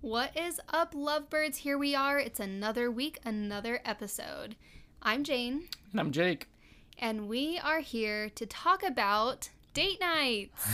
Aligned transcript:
What 0.00 0.36
is 0.36 0.60
up, 0.68 0.94
lovebirds? 0.94 1.58
Here 1.58 1.76
we 1.76 1.94
are. 1.94 2.18
It's 2.18 2.40
another 2.40 2.90
week, 2.90 3.18
another 3.24 3.80
episode. 3.84 4.56
I'm 5.02 5.24
Jane, 5.24 5.68
And 5.92 6.00
I'm 6.00 6.12
Jake. 6.12 6.48
and 6.98 7.28
we 7.28 7.58
are 7.58 7.80
here 7.80 8.28
to 8.30 8.46
talk 8.46 8.82
about 8.82 9.50
date 9.74 10.00
nights. 10.00 10.66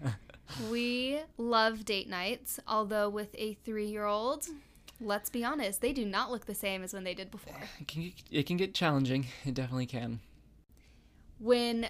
we 0.70 1.20
love 1.38 1.84
date 1.84 2.08
nights, 2.08 2.58
although 2.66 3.08
with 3.08 3.34
a 3.38 3.54
three 3.64 3.86
year 3.86 4.04
old, 4.04 4.46
let's 5.00 5.30
be 5.30 5.44
honest, 5.44 5.80
they 5.80 5.92
do 5.92 6.04
not 6.04 6.30
look 6.30 6.46
the 6.46 6.54
same 6.54 6.82
as 6.82 6.92
when 6.92 7.04
they 7.04 7.14
did 7.14 7.30
before. 7.30 7.56
It 7.80 7.88
can, 7.88 8.02
get, 8.02 8.12
it 8.30 8.46
can 8.46 8.56
get 8.56 8.74
challenging. 8.74 9.26
It 9.44 9.54
definitely 9.54 9.86
can. 9.86 10.20
When 11.38 11.88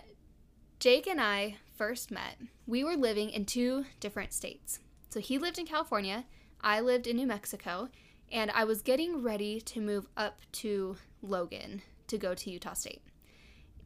Jake 0.78 1.06
and 1.06 1.20
I 1.20 1.56
first 1.76 2.10
met, 2.10 2.36
we 2.66 2.84
were 2.84 2.96
living 2.96 3.30
in 3.30 3.44
two 3.46 3.86
different 4.00 4.32
states. 4.32 4.80
So 5.10 5.20
he 5.20 5.38
lived 5.38 5.58
in 5.58 5.66
California, 5.66 6.24
I 6.60 6.80
lived 6.80 7.06
in 7.06 7.16
New 7.16 7.26
Mexico, 7.26 7.88
and 8.30 8.50
I 8.50 8.64
was 8.64 8.82
getting 8.82 9.22
ready 9.22 9.60
to 9.60 9.80
move 9.80 10.08
up 10.16 10.40
to 10.52 10.96
Logan 11.22 11.82
to 12.08 12.18
go 12.18 12.34
to 12.34 12.50
Utah 12.50 12.74
State. 12.74 13.02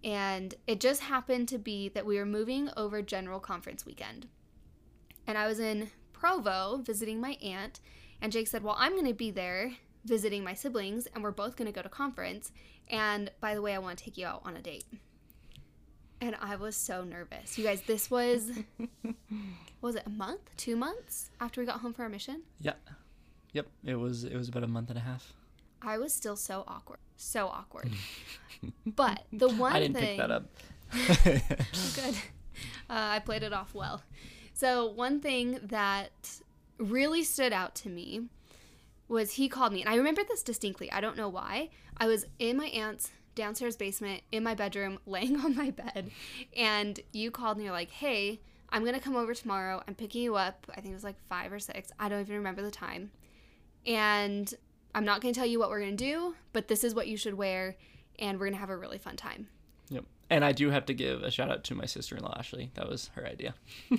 And 0.02 0.54
it 0.66 0.80
just 0.80 1.02
happened 1.02 1.48
to 1.48 1.58
be 1.58 1.88
that 1.90 2.06
we 2.06 2.16
were 2.16 2.26
moving 2.26 2.70
over 2.76 3.02
General 3.02 3.40
Conference 3.40 3.84
weekend. 3.84 4.28
And 5.26 5.36
I 5.36 5.46
was 5.46 5.60
in 5.60 5.90
Provo 6.12 6.78
visiting 6.82 7.20
my 7.20 7.36
aunt, 7.42 7.80
and 8.22 8.32
Jake 8.32 8.48
said, 8.48 8.62
Well, 8.62 8.76
I'm 8.78 8.92
going 8.92 9.06
to 9.06 9.14
be 9.14 9.30
there 9.30 9.72
visiting 10.04 10.42
my 10.42 10.54
siblings, 10.54 11.06
and 11.06 11.22
we're 11.22 11.30
both 11.30 11.56
going 11.56 11.66
to 11.66 11.72
go 11.72 11.82
to 11.82 11.88
conference. 11.88 12.52
And 12.88 13.30
by 13.40 13.54
the 13.54 13.62
way, 13.62 13.74
I 13.74 13.78
want 13.78 13.98
to 13.98 14.04
take 14.04 14.16
you 14.16 14.26
out 14.26 14.42
on 14.44 14.56
a 14.56 14.62
date 14.62 14.84
and 16.20 16.36
I 16.40 16.56
was 16.56 16.76
so 16.76 17.04
nervous. 17.04 17.58
You 17.58 17.64
guys, 17.64 17.82
this 17.82 18.10
was 18.10 18.50
was 19.80 19.94
it 19.94 20.02
a 20.06 20.10
month, 20.10 20.50
two 20.56 20.76
months 20.76 21.30
after 21.40 21.60
we 21.60 21.66
got 21.66 21.80
home 21.80 21.92
from 21.92 22.04
our 22.04 22.08
mission? 22.08 22.42
Yeah. 22.60 22.74
Yep. 23.52 23.66
It 23.84 23.94
was 23.96 24.24
it 24.24 24.36
was 24.36 24.48
about 24.48 24.64
a 24.64 24.68
month 24.68 24.90
and 24.90 24.98
a 24.98 25.02
half. 25.02 25.32
I 25.82 25.98
was 25.98 26.12
still 26.12 26.36
so 26.36 26.64
awkward, 26.68 26.98
so 27.16 27.46
awkward. 27.48 27.90
but 28.86 29.24
the 29.32 29.48
one 29.48 29.72
I 29.72 29.80
didn't 29.80 29.96
thing 29.96 30.04
pick 30.04 30.18
that 30.18 30.30
up. 30.30 30.44
good, 31.94 32.14
uh, 32.90 33.14
I 33.14 33.18
played 33.20 33.42
it 33.42 33.52
off 33.52 33.74
well. 33.74 34.02
So 34.52 34.90
one 34.90 35.20
thing 35.20 35.58
that 35.62 36.40
really 36.78 37.22
stood 37.22 37.52
out 37.52 37.74
to 37.76 37.88
me 37.88 38.26
was 39.08 39.32
he 39.32 39.48
called 39.48 39.72
me, 39.72 39.80
and 39.80 39.88
I 39.88 39.96
remember 39.96 40.22
this 40.22 40.42
distinctly. 40.42 40.92
I 40.92 41.00
don't 41.00 41.16
know 41.16 41.28
why. 41.28 41.70
I 41.96 42.06
was 42.06 42.26
in 42.38 42.56
my 42.58 42.66
aunt's 42.66 43.10
downstairs 43.34 43.76
basement 43.76 44.22
in 44.32 44.42
my 44.42 44.54
bedroom 44.54 44.98
laying 45.06 45.36
on 45.36 45.54
my 45.56 45.70
bed 45.70 46.10
and 46.56 47.00
you 47.12 47.30
called 47.30 47.56
and 47.56 47.64
you're 47.64 47.72
like 47.72 47.90
hey 47.90 48.40
i'm 48.70 48.84
gonna 48.84 49.00
come 49.00 49.16
over 49.16 49.34
tomorrow 49.34 49.82
i'm 49.86 49.94
picking 49.94 50.22
you 50.22 50.36
up 50.36 50.66
i 50.70 50.80
think 50.80 50.92
it 50.92 50.94
was 50.94 51.04
like 51.04 51.16
five 51.28 51.52
or 51.52 51.58
six 51.58 51.90
i 51.98 52.08
don't 52.08 52.20
even 52.20 52.36
remember 52.36 52.62
the 52.62 52.70
time 52.70 53.10
and 53.86 54.54
i'm 54.94 55.04
not 55.04 55.20
gonna 55.20 55.34
tell 55.34 55.46
you 55.46 55.58
what 55.58 55.70
we're 55.70 55.80
gonna 55.80 55.92
do 55.92 56.34
but 56.52 56.68
this 56.68 56.84
is 56.84 56.94
what 56.94 57.08
you 57.08 57.16
should 57.16 57.34
wear 57.34 57.76
and 58.18 58.38
we're 58.38 58.46
gonna 58.46 58.56
have 58.56 58.70
a 58.70 58.76
really 58.76 58.98
fun 58.98 59.16
time 59.16 59.48
Yep. 59.90 60.04
And 60.30 60.44
I 60.44 60.52
do 60.52 60.70
have 60.70 60.86
to 60.86 60.94
give 60.94 61.22
a 61.22 61.30
shout 61.30 61.50
out 61.50 61.64
to 61.64 61.74
my 61.74 61.84
sister 61.84 62.16
in 62.16 62.22
law 62.22 62.34
Ashley. 62.38 62.70
That 62.74 62.88
was 62.88 63.10
her 63.14 63.26
idea. 63.26 63.54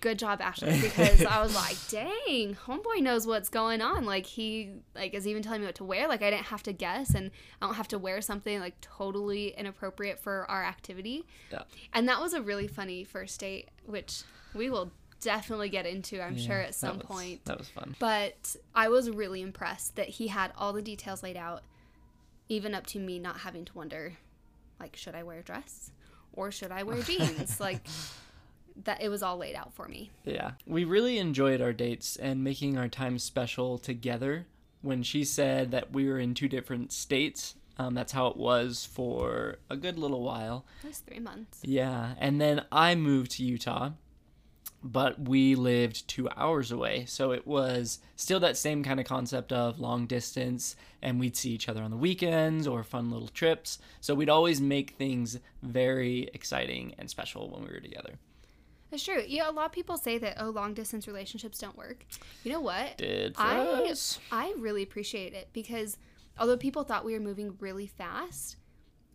good 0.00 0.18
job 0.18 0.40
ashley 0.40 0.80
because 0.80 1.24
i 1.24 1.40
was 1.42 1.54
like 1.54 1.76
dang 1.88 2.54
homeboy 2.66 3.00
knows 3.00 3.26
what's 3.26 3.48
going 3.48 3.80
on. 3.80 4.04
Like 4.04 4.26
he 4.26 4.70
like 4.94 5.14
is 5.14 5.26
even 5.26 5.42
telling 5.42 5.60
me 5.60 5.66
what 5.66 5.74
to 5.76 5.84
wear. 5.84 6.08
Like 6.08 6.22
i 6.22 6.30
didn't 6.30 6.46
have 6.46 6.62
to 6.64 6.72
guess 6.72 7.14
and 7.14 7.30
i 7.60 7.66
don't 7.66 7.74
have 7.76 7.88
to 7.88 7.98
wear 7.98 8.20
something 8.20 8.60
like 8.60 8.80
totally 8.80 9.48
inappropriate 9.56 10.18
for 10.18 10.50
our 10.50 10.64
activity. 10.64 11.24
Yeah. 11.50 11.62
and 11.92 12.08
that 12.08 12.20
was 12.20 12.32
a 12.32 12.42
really 12.42 12.66
funny 12.66 13.04
first 13.04 13.38
date 13.40 13.68
which 13.86 14.22
we 14.54 14.70
will 14.70 14.90
definitely 15.20 15.68
get 15.68 15.86
into 15.86 16.20
i'm 16.20 16.36
sure 16.36 16.58
at 16.58 16.74
some 16.74 16.98
that 16.98 17.08
was- 17.08 17.16
point. 17.18 17.44
That 17.44 17.58
was 17.58 17.68
fun. 17.68 17.94
but 18.00 18.56
i 18.74 18.88
was 18.88 19.08
really 19.10 19.40
impressed 19.40 19.94
that 19.96 20.08
he 20.08 20.26
had 20.28 20.52
all 20.58 20.72
the 20.72 20.82
details 20.82 21.22
laid 21.22 21.36
out 21.36 21.62
even 22.48 22.74
up 22.74 22.86
to 22.88 22.98
me 22.98 23.18
not 23.20 23.38
having 23.38 23.64
to 23.66 23.72
wonder 23.74 24.14
like 24.80 24.96
should 24.96 25.14
i 25.14 25.22
wear 25.22 25.38
a 25.38 25.42
dress 25.42 25.92
or 26.32 26.50
should 26.50 26.72
i 26.72 26.82
wear 26.82 27.00
jeans? 27.02 27.60
Like 27.60 27.82
that 28.84 29.02
it 29.02 29.08
was 29.08 29.22
all 29.22 29.36
laid 29.36 29.54
out 29.54 29.72
for 29.72 29.88
me 29.88 30.10
Yeah. 30.24 30.52
We 30.66 30.84
really 30.84 31.18
enjoyed 31.18 31.60
our 31.60 31.72
dates 31.72 32.16
and 32.16 32.42
making 32.44 32.78
our 32.78 32.88
time 32.88 33.18
special 33.18 33.78
together. 33.78 34.46
When 34.80 35.02
she 35.02 35.24
said 35.24 35.70
that 35.70 35.92
we 35.92 36.08
were 36.08 36.18
in 36.18 36.34
two 36.34 36.48
different 36.48 36.92
states, 36.92 37.54
um, 37.78 37.94
that's 37.94 38.12
how 38.12 38.26
it 38.26 38.36
was 38.36 38.84
for 38.84 39.58
a 39.70 39.76
good 39.76 39.98
little 39.98 40.22
while. 40.22 40.64
It 40.82 40.88
was 40.88 40.98
three 40.98 41.20
months. 41.20 41.60
Yeah, 41.62 42.14
and 42.18 42.40
then 42.40 42.64
I 42.72 42.94
moved 42.94 43.32
to 43.32 43.44
Utah, 43.44 43.90
but 44.82 45.20
we 45.28 45.54
lived 45.54 46.08
two 46.08 46.28
hours 46.36 46.72
away. 46.72 47.04
So 47.06 47.30
it 47.30 47.46
was 47.46 48.00
still 48.16 48.40
that 48.40 48.56
same 48.56 48.82
kind 48.82 48.98
of 48.98 49.06
concept 49.06 49.52
of 49.52 49.78
long 49.78 50.06
distance, 50.06 50.76
and 51.00 51.20
we'd 51.20 51.36
see 51.36 51.50
each 51.50 51.68
other 51.68 51.82
on 51.82 51.90
the 51.90 51.96
weekends 51.96 52.66
or 52.66 52.82
fun 52.82 53.10
little 53.10 53.28
trips. 53.28 53.78
So 54.00 54.14
we'd 54.14 54.28
always 54.28 54.60
make 54.60 54.90
things 54.92 55.38
very 55.62 56.28
exciting 56.34 56.94
and 56.98 57.08
special 57.08 57.50
when 57.50 57.62
we 57.62 57.70
were 57.70 57.80
together. 57.80 58.18
It's 58.92 59.02
true. 59.04 59.22
Yeah, 59.26 59.48
a 59.48 59.52
lot 59.52 59.66
of 59.66 59.72
people 59.72 59.96
say 59.96 60.18
that 60.18 60.36
oh, 60.38 60.50
long 60.50 60.74
distance 60.74 61.06
relationships 61.06 61.58
don't 61.58 61.76
work. 61.76 62.04
You 62.44 62.52
know 62.52 62.60
what? 62.60 62.98
Did 62.98 63.34
for 63.36 63.42
I 63.42 63.56
us. 63.90 64.18
I 64.30 64.54
really 64.58 64.82
appreciate 64.82 65.32
it 65.32 65.48
because 65.52 65.96
although 66.38 66.56
people 66.58 66.84
thought 66.84 67.04
we 67.04 67.14
were 67.14 67.20
moving 67.20 67.56
really 67.58 67.86
fast, 67.86 68.56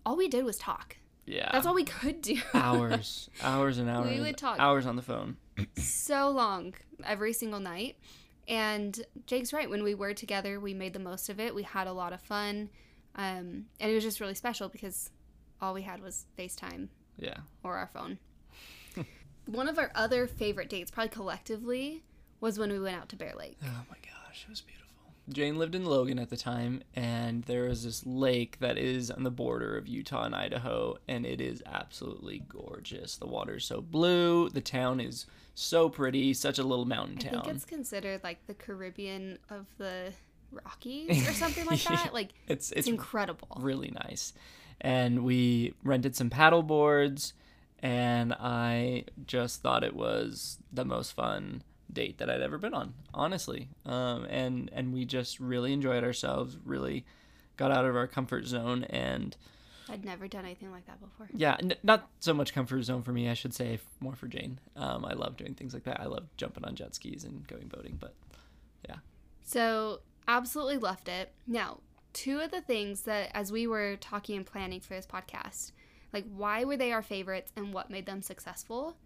all 0.06 0.18
we 0.18 0.28
did 0.28 0.44
was 0.46 0.58
talk. 0.58 0.98
Yeah. 1.26 1.50
That's 1.52 1.66
all 1.68 1.76
we 1.76 1.84
could 1.84 2.22
do. 2.22 2.38
hours, 2.54 3.30
hours 3.44 3.78
and 3.78 3.90
hours. 3.90 4.10
We 4.10 4.20
would 4.22 4.38
talk. 4.38 4.60
Hours 4.60 4.86
on 4.86 4.96
the 4.96 5.02
phone. 5.02 5.38
so 5.78 6.30
long 6.30 6.74
every 7.06 7.34
single 7.34 7.60
night. 7.60 7.98
And 8.48 9.00
Jake's 9.26 9.52
right. 9.52 9.70
When 9.70 9.84
we 9.84 9.94
were 9.94 10.14
together, 10.14 10.60
we 10.60 10.74
made 10.74 10.94
the 10.94 11.00
most 11.00 11.28
of 11.30 11.40
it. 11.40 11.54
We 11.54 11.64
had 11.64 11.86
a 11.86 11.92
lot 11.94 12.14
of 12.14 12.22
fun, 12.22 12.70
um, 13.16 13.66
and 13.80 13.92
it 13.92 13.94
was 13.94 14.04
just 14.06 14.22
really 14.22 14.36
special 14.36 14.70
because 14.70 15.12
all 15.62 15.74
we 15.74 15.82
had 15.82 16.02
was 16.02 16.26
FaceTime 16.40 16.88
Yeah. 17.18 17.38
or 17.64 17.76
our 17.76 17.88
phone. 17.94 18.20
One 19.48 19.68
of 19.68 19.78
our 19.80 19.92
other 19.96 20.28
favorite 20.28 20.70
dates, 20.70 20.92
probably 20.92 21.10
collectively, 21.10 22.04
was 22.40 22.60
when 22.60 22.72
we 22.72 22.80
went 22.80 22.98
out 22.98 23.10
to 23.10 23.16
Bear 23.16 23.34
Lake. 23.38 23.58
Oh 23.64 23.86
my 23.90 23.98
gosh, 24.02 24.44
it 24.44 24.50
was 24.50 24.62
beautiful. 24.62 24.84
Jane 25.30 25.58
lived 25.58 25.76
in 25.76 25.84
Logan 25.86 26.20
at 26.20 26.30
the 26.30 26.38
time, 26.38 26.82
and 26.96 27.44
there 27.44 27.66
is 27.68 27.84
this 27.84 28.06
lake 28.06 28.60
that 28.60 28.78
is 28.78 29.12
on 29.12 29.24
the 29.24 29.32
border 29.32 29.78
of 29.78 29.86
Utah 29.88 30.24
and 30.24 30.34
Idaho, 30.34 30.98
and 31.08 31.26
it 31.26 31.42
is 31.42 31.62
absolutely 31.66 32.44
gorgeous. 32.48 33.18
The 33.18 33.28
water's 33.28 33.66
so 33.66 33.82
blue, 33.82 34.50
the 34.50 34.62
town 34.62 35.02
is 35.02 35.26
so 35.54 35.90
pretty, 35.90 36.34
such 36.34 36.60
a 36.60 36.64
little 36.64 36.86
mountain 36.86 37.18
town. 37.18 37.30
I 37.30 37.36
town. 37.36 37.44
think 37.44 37.56
it's 37.58 37.66
considered 37.66 38.24
like 38.24 38.46
the 38.48 38.54
Caribbean 38.54 39.38
of 39.50 39.66
the 39.78 40.14
Rockies 40.52 41.28
or 41.28 41.34
something 41.34 41.66
like 41.66 41.84
that. 41.84 42.14
Like 42.14 42.30
it's 42.48 42.72
it's 42.72 42.80
it's 42.80 42.88
incredible. 42.88 43.50
really 43.60 43.92
nice. 44.06 44.32
And 44.80 45.26
we 45.26 45.74
rented 45.84 46.16
some 46.16 46.30
paddle 46.30 46.64
boards, 46.64 47.34
and 47.80 48.34
I 48.34 49.06
just 49.26 49.62
thought 49.62 49.84
it 49.84 49.96
was 49.96 50.58
the 50.72 50.86
most 50.86 51.14
fun 51.14 51.64
date 51.92 52.18
that 52.18 52.30
I'd 52.30 52.42
ever 52.42 52.58
been 52.58 52.74
on, 52.74 52.94
honestly. 53.14 53.70
Um, 53.86 54.26
and 54.26 54.70
and 54.74 54.94
we 54.94 55.06
just 55.06 55.40
really 55.40 55.74
enjoyed 55.74 56.04
ourselves, 56.04 56.58
really 56.66 57.06
got 57.56 57.72
out 57.72 57.86
of 57.86 57.96
our 57.96 58.08
comfort 58.08 58.46
zone, 58.46 58.84
and 58.86 59.36
I'd 59.90 60.04
never 60.04 60.28
done 60.28 60.46
anything 60.46 60.72
like 60.72 60.86
that 60.88 61.00
before. 61.00 61.28
yeah, 61.34 61.56
n- 61.62 61.76
not 61.84 62.10
so 62.20 62.34
much 62.34 62.54
comfort 62.54 62.84
zone 62.84 63.04
for 63.04 63.12
me, 63.14 63.30
I 63.30 63.34
should 63.34 63.54
say, 63.54 63.80
more 64.00 64.16
for 64.16 64.28
Jane. 64.28 64.60
Um, 64.76 65.06
I 65.06 65.14
love 65.14 65.38
doing 65.38 65.54
things 65.54 65.74
like 65.74 65.84
that. 65.86 66.00
I 66.02 66.06
love 66.06 66.26
jumping 66.36 66.66
on 66.66 66.76
jet 66.76 66.94
skis 66.94 67.24
and 67.24 67.48
going 67.48 67.68
boating, 67.68 67.98
but 68.00 68.14
yeah. 68.88 68.98
So 69.44 70.02
absolutely 70.28 70.78
loved 70.78 71.08
it. 71.08 71.32
Now, 71.48 71.80
two 72.14 72.40
of 72.42 72.52
the 72.52 72.62
things 72.62 73.04
that 73.04 73.32
as 73.34 73.52
we 73.52 73.66
were 73.66 73.96
talking 73.96 74.36
and 74.36 74.46
planning 74.46 74.82
for 74.82 74.94
this 74.94 75.08
podcast, 75.08 75.72
like 76.14 76.26
why 76.36 76.64
were 76.64 76.78
they 76.78 76.92
our 76.92 77.02
favorites 77.02 77.52
and 77.56 77.74
what 77.74 77.90
made 77.90 78.06
them 78.06 78.22
successful, 78.22 78.98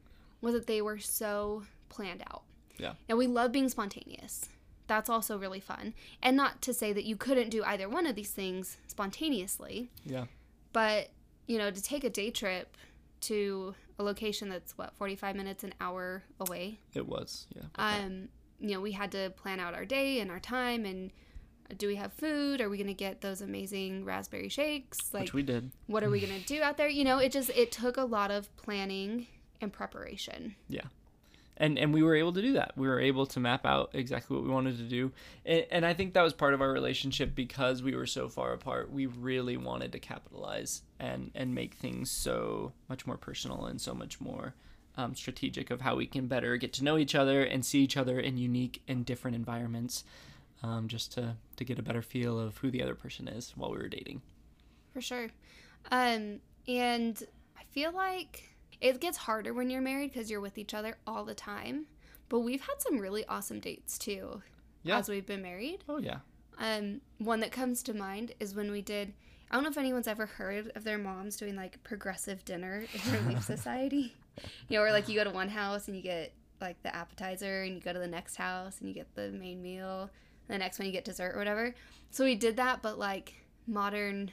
was 0.42 0.54
that 0.54 0.68
they 0.68 0.82
were 0.82 1.00
so 1.00 1.64
planned 1.90 2.24
out. 2.32 2.44
Yeah. 2.78 2.94
Now 3.08 3.16
we 3.16 3.28
love 3.28 3.52
being 3.52 3.70
spontaneous. 3.70 4.50
That's 4.88 5.10
also 5.10 5.38
really 5.38 5.60
fun. 5.60 5.94
And 6.22 6.36
not 6.36 6.62
to 6.64 6.74
say 6.74 6.92
that 6.94 7.06
you 7.06 7.16
couldn't 7.16 7.50
do 7.50 7.64
either 7.64 7.88
one 7.88 8.06
of 8.06 8.16
these 8.16 8.32
things 8.32 8.78
spontaneously, 8.88 9.90
yeah, 10.06 10.26
but 10.74 11.10
you 11.48 11.58
know, 11.58 11.72
to 11.72 11.82
take 11.82 12.04
a 12.04 12.10
day 12.10 12.30
trip 12.30 12.76
to 13.22 13.76
a 14.00 14.04
location 14.04 14.50
that's 14.50 14.78
what 14.78 14.96
45 14.96 15.36
minutes 15.36 15.64
an 15.64 15.74
hour 15.80 16.24
away 16.40 16.80
it 16.94 17.08
was. 17.08 17.48
Yeah. 17.56 17.64
um, 17.76 18.30
you 18.60 18.74
know, 18.74 18.82
we 18.82 18.92
had 18.92 19.12
to 19.12 19.30
plan 19.32 19.60
out 19.60 19.74
our 19.74 19.86
day 19.86 20.20
and 20.20 20.30
our 20.32 20.40
time 20.40 20.86
and 20.86 21.12
do 21.78 21.88
we 21.88 21.96
have 21.96 22.14
food? 22.14 22.62
Are 22.62 22.70
we 22.70 22.78
going 22.78 22.88
to 22.88 22.94
get 22.94 23.22
those 23.22 23.42
amazing 23.42 24.06
raspberry 24.06 24.50
shakes? 24.50 25.14
Like, 25.14 25.24
Which 25.24 25.34
we 25.34 25.44
did. 25.44 25.72
what 25.88 26.04
are 26.04 26.10
we 26.10 26.20
going 26.20 26.40
to 26.40 26.46
do 26.46 26.62
out 26.62 26.78
there? 26.78 26.88
You 26.88 27.04
know, 27.04 27.18
it 27.20 27.32
just, 27.32 27.50
it 27.52 27.72
took 27.72 27.98
a 27.98 28.04
lot 28.04 28.32
of 28.32 28.56
planning 28.58 29.28
and 29.62 29.72
preparation. 29.72 30.56
Yeah. 30.68 30.82
And 31.58 31.78
and 31.78 31.94
we 31.94 32.02
were 32.02 32.16
able 32.16 32.34
to 32.34 32.42
do 32.42 32.54
that. 32.54 32.72
We 32.76 32.88
were 32.88 33.00
able 33.00 33.28
to 33.28 33.40
map 33.40 33.68
out 33.68 33.92
exactly 33.94 34.36
what 34.36 34.44
we 34.44 34.50
wanted 34.50 34.78
to 34.78 34.84
do, 34.84 35.12
and, 35.46 35.66
and 35.70 35.86
I 35.86 35.94
think 35.94 36.14
that 36.14 36.24
was 36.24 36.34
part 36.34 36.56
of 36.56 36.62
our 36.62 36.72
relationship 36.72 37.36
because 37.36 37.84
we 37.84 37.94
were 37.94 38.08
so 38.08 38.28
far 38.30 38.54
apart. 38.54 38.92
We 38.92 39.06
really 39.06 39.58
wanted 39.58 39.92
to 39.92 40.00
capitalize 40.00 40.82
and 41.00 41.30
and 41.36 41.54
make 41.54 41.76
things 41.76 42.10
so 42.10 42.72
much 42.90 43.06
more 43.06 43.18
personal 43.18 43.66
and 43.66 43.80
so 43.80 43.94
much 43.94 44.20
more 44.20 44.56
um, 44.98 45.14
strategic 45.14 45.70
of 45.70 45.82
how 45.82 45.96
we 45.96 46.08
can 46.08 46.26
better 46.26 46.58
get 46.58 46.74
to 46.74 46.84
know 46.84 46.98
each 46.98 47.14
other 47.14 47.44
and 47.44 47.64
see 47.64 47.82
each 47.82 47.98
other 47.98 48.20
in 48.20 48.38
unique 48.38 48.82
and 48.88 49.06
different 49.06 49.36
environments, 49.36 50.04
um, 50.64 50.88
just 50.88 51.12
to 51.14 51.36
to 51.58 51.64
get 51.64 51.80
a 51.80 51.84
better 51.84 52.02
feel 52.02 52.40
of 52.40 52.58
who 52.58 52.72
the 52.72 52.82
other 52.84 52.96
person 52.96 53.28
is 53.28 53.52
while 53.56 53.72
we 53.72 53.78
were 53.78 53.88
dating. 53.90 54.22
For 54.94 55.02
sure. 55.02 55.30
Um, 55.92 56.40
and 56.68 57.22
I 57.58 57.64
feel 57.72 57.92
like 57.92 58.56
it 58.80 59.00
gets 59.00 59.18
harder 59.18 59.54
when 59.54 59.70
you're 59.70 59.82
married 59.82 60.12
because 60.14 60.30
you're 60.30 60.42
with 60.42 60.58
each 60.58 60.74
other 60.74 60.98
all 61.08 61.24
the 61.26 61.34
time. 61.36 61.86
But 62.30 62.40
we've 62.42 62.62
had 62.62 62.76
some 62.80 62.98
really 63.00 63.26
awesome 63.28 63.60
dates 63.60 63.98
too 63.98 64.42
Yeah. 64.84 64.98
as 65.00 65.10
we've 65.10 65.26
been 65.26 65.42
married. 65.42 65.84
Oh 65.90 65.98
yeah. 65.98 66.20
Um, 66.58 67.02
one 67.18 67.40
that 67.40 67.52
comes 67.52 67.82
to 67.84 67.94
mind 67.94 68.34
is 68.40 68.54
when 68.56 68.72
we 68.72 68.82
did. 68.82 69.14
I 69.50 69.56
don't 69.56 69.64
know 69.64 69.70
if 69.70 69.78
anyone's 69.78 70.08
ever 70.08 70.26
heard 70.28 70.72
of 70.76 70.84
their 70.86 70.98
moms 70.98 71.36
doing 71.36 71.56
like 71.58 71.82
progressive 71.84 72.46
dinner 72.46 72.84
in 72.94 73.26
Relief 73.26 73.44
Society. 73.56 74.14
You 74.70 74.78
know, 74.78 74.82
where 74.84 74.92
like 74.94 75.10
you 75.10 75.16
go 75.16 75.24
to 75.26 75.30
one 75.32 75.50
house 75.50 75.88
and 75.88 75.98
you 75.98 76.04
get 76.04 76.34
like 76.62 76.82
the 76.84 76.96
appetizer, 76.96 77.64
and 77.64 77.74
you 77.76 77.82
go 77.82 77.92
to 77.92 78.00
the 78.00 78.08
next 78.08 78.36
house 78.36 78.80
and 78.80 78.88
you 78.88 78.94
get 78.96 79.14
the 79.16 79.30
main 79.32 79.62
meal. 79.62 80.10
The 80.52 80.58
next 80.58 80.80
one 80.80 80.86
you 80.86 80.92
get 80.92 81.06
dessert 81.06 81.34
or 81.36 81.40
whatever. 81.40 81.74
So 82.10 82.26
we 82.26 82.36
did 82.36 82.58
that, 82.58 82.82
but 82.82 83.00
like 83.00 83.34
modern, 83.68 84.32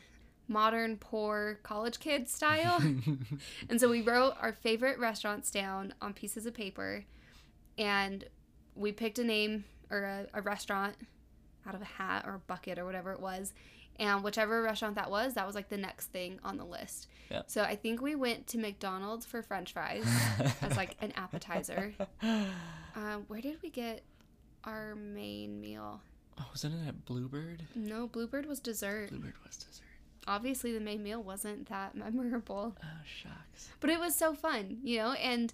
modern 0.49 0.97
poor 0.97 1.61
college 1.63 2.01
kid 2.01 2.29
style. 2.29 2.83
and 3.69 3.81
so 3.81 3.89
we 3.89 4.03
wrote 4.03 4.35
our 4.41 4.53
favorite 4.53 4.99
restaurants 4.99 5.51
down 5.51 5.95
on 6.03 6.13
pieces 6.13 6.47
of 6.47 6.55
paper, 6.55 7.05
and 7.77 8.25
we 8.75 8.93
picked 8.93 9.19
a 9.19 9.25
name 9.25 9.65
or 9.91 10.03
a, 10.03 10.27
a 10.35 10.43
restaurant 10.43 10.97
out 11.67 11.75
of 11.75 11.83
a 11.83 11.87
hat 11.87 12.25
or 12.27 12.35
a 12.35 12.39
bucket 12.41 12.79
or 12.79 12.85
whatever 12.85 13.13
it 13.13 13.21
was. 13.21 13.53
And 14.01 14.23
whichever 14.23 14.63
restaurant 14.63 14.95
that 14.95 15.11
was, 15.11 15.35
that 15.35 15.45
was 15.45 15.57
like 15.57 15.69
the 15.69 15.77
next 15.77 16.07
thing 16.07 16.39
on 16.45 16.57
the 16.57 16.65
list. 16.65 17.09
Yeah. 17.31 17.43
So 17.47 17.63
I 17.63 17.75
think 17.75 18.01
we 18.01 18.15
went 18.15 18.47
to 18.49 18.59
McDonald's 18.59 19.27
for 19.27 19.43
French 19.43 19.73
fries 19.73 20.05
as 20.63 20.77
like 20.77 20.97
an 21.01 21.13
appetizer. 21.17 21.93
Um, 22.23 23.25
where 23.29 23.41
did 23.41 23.61
we 23.61 23.71
get 23.71 24.03
our 24.65 24.95
main 24.95 25.61
meal? 25.61 26.01
Oh, 26.41 26.47
wasn't 26.51 26.75
it 26.75 26.89
at 26.89 27.05
Bluebird? 27.05 27.65
No, 27.75 28.07
Bluebird 28.07 28.47
was 28.47 28.61
dessert. 28.61 29.11
Bluebird 29.11 29.35
was 29.45 29.57
dessert. 29.57 29.85
Obviously, 30.27 30.73
the 30.73 30.81
main 30.81 31.03
meal 31.03 31.23
wasn't 31.23 31.69
that 31.69 31.95
memorable, 31.97 32.77
Oh 32.83 32.87
shucks. 33.05 33.71
but 33.81 33.91
it 33.91 33.99
was 33.99 34.15
so 34.15 34.35
fun, 34.35 34.79
you 34.83 34.99
know. 34.99 35.13
And 35.13 35.53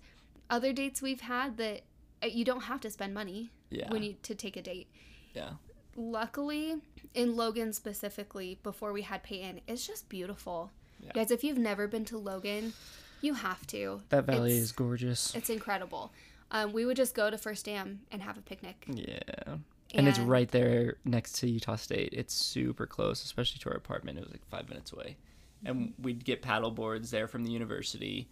other 0.50 0.72
dates 0.72 1.00
we've 1.00 1.20
had 1.22 1.56
that 1.58 1.82
uh, 2.22 2.26
you 2.26 2.44
don't 2.44 2.62
have 2.64 2.80
to 2.82 2.90
spend 2.90 3.14
money 3.14 3.50
Yeah. 3.70 3.90
when 3.90 4.02
you 4.02 4.16
to 4.24 4.34
take 4.34 4.56
a 4.56 4.62
date. 4.62 4.88
yeah. 5.34 5.50
luckily 5.96 6.74
in 7.14 7.36
logan 7.36 7.72
specifically 7.72 8.58
before 8.64 8.92
we 8.92 9.02
had 9.02 9.22
peyton 9.22 9.60
it's 9.68 9.86
just 9.86 10.08
beautiful 10.08 10.72
Yeah. 11.00 11.12
guys 11.14 11.30
if 11.30 11.44
you've 11.44 11.56
never 11.58 11.86
been 11.86 12.04
to 12.06 12.18
logan 12.18 12.72
you 13.20 13.34
have 13.34 13.64
to 13.68 14.00
That 14.08 14.24
valley 14.24 14.50
It's- 14.50 14.64
is 14.64 14.72
gorgeous. 14.72 15.34
it's 15.36 15.48
incredible 15.50 16.12
um, 16.50 16.72
we 16.72 16.84
would 16.84 16.96
just 16.96 17.14
go 17.14 17.30
to 17.30 17.38
first 17.38 17.64
dam 17.66 18.00
and 18.10 18.22
have 18.22 18.36
a 18.36 18.40
picnic 18.42 18.84
Yeah. 18.88 19.56
And 19.94 20.08
it's 20.08 20.18
right 20.18 20.50
there 20.50 20.96
next 21.04 21.32
to 21.40 21.48
Utah 21.48 21.76
State. 21.76 22.10
It's 22.12 22.34
super 22.34 22.86
close, 22.86 23.24
especially 23.24 23.58
to 23.60 23.70
our 23.70 23.76
apartment. 23.76 24.18
It 24.18 24.24
was 24.24 24.32
like 24.32 24.46
five 24.48 24.68
minutes 24.68 24.92
away. 24.92 25.16
And 25.64 25.94
we'd 26.00 26.24
get 26.24 26.42
paddle 26.42 26.70
boards 26.70 27.10
there 27.10 27.26
from 27.26 27.44
the 27.44 27.50
university 27.50 28.28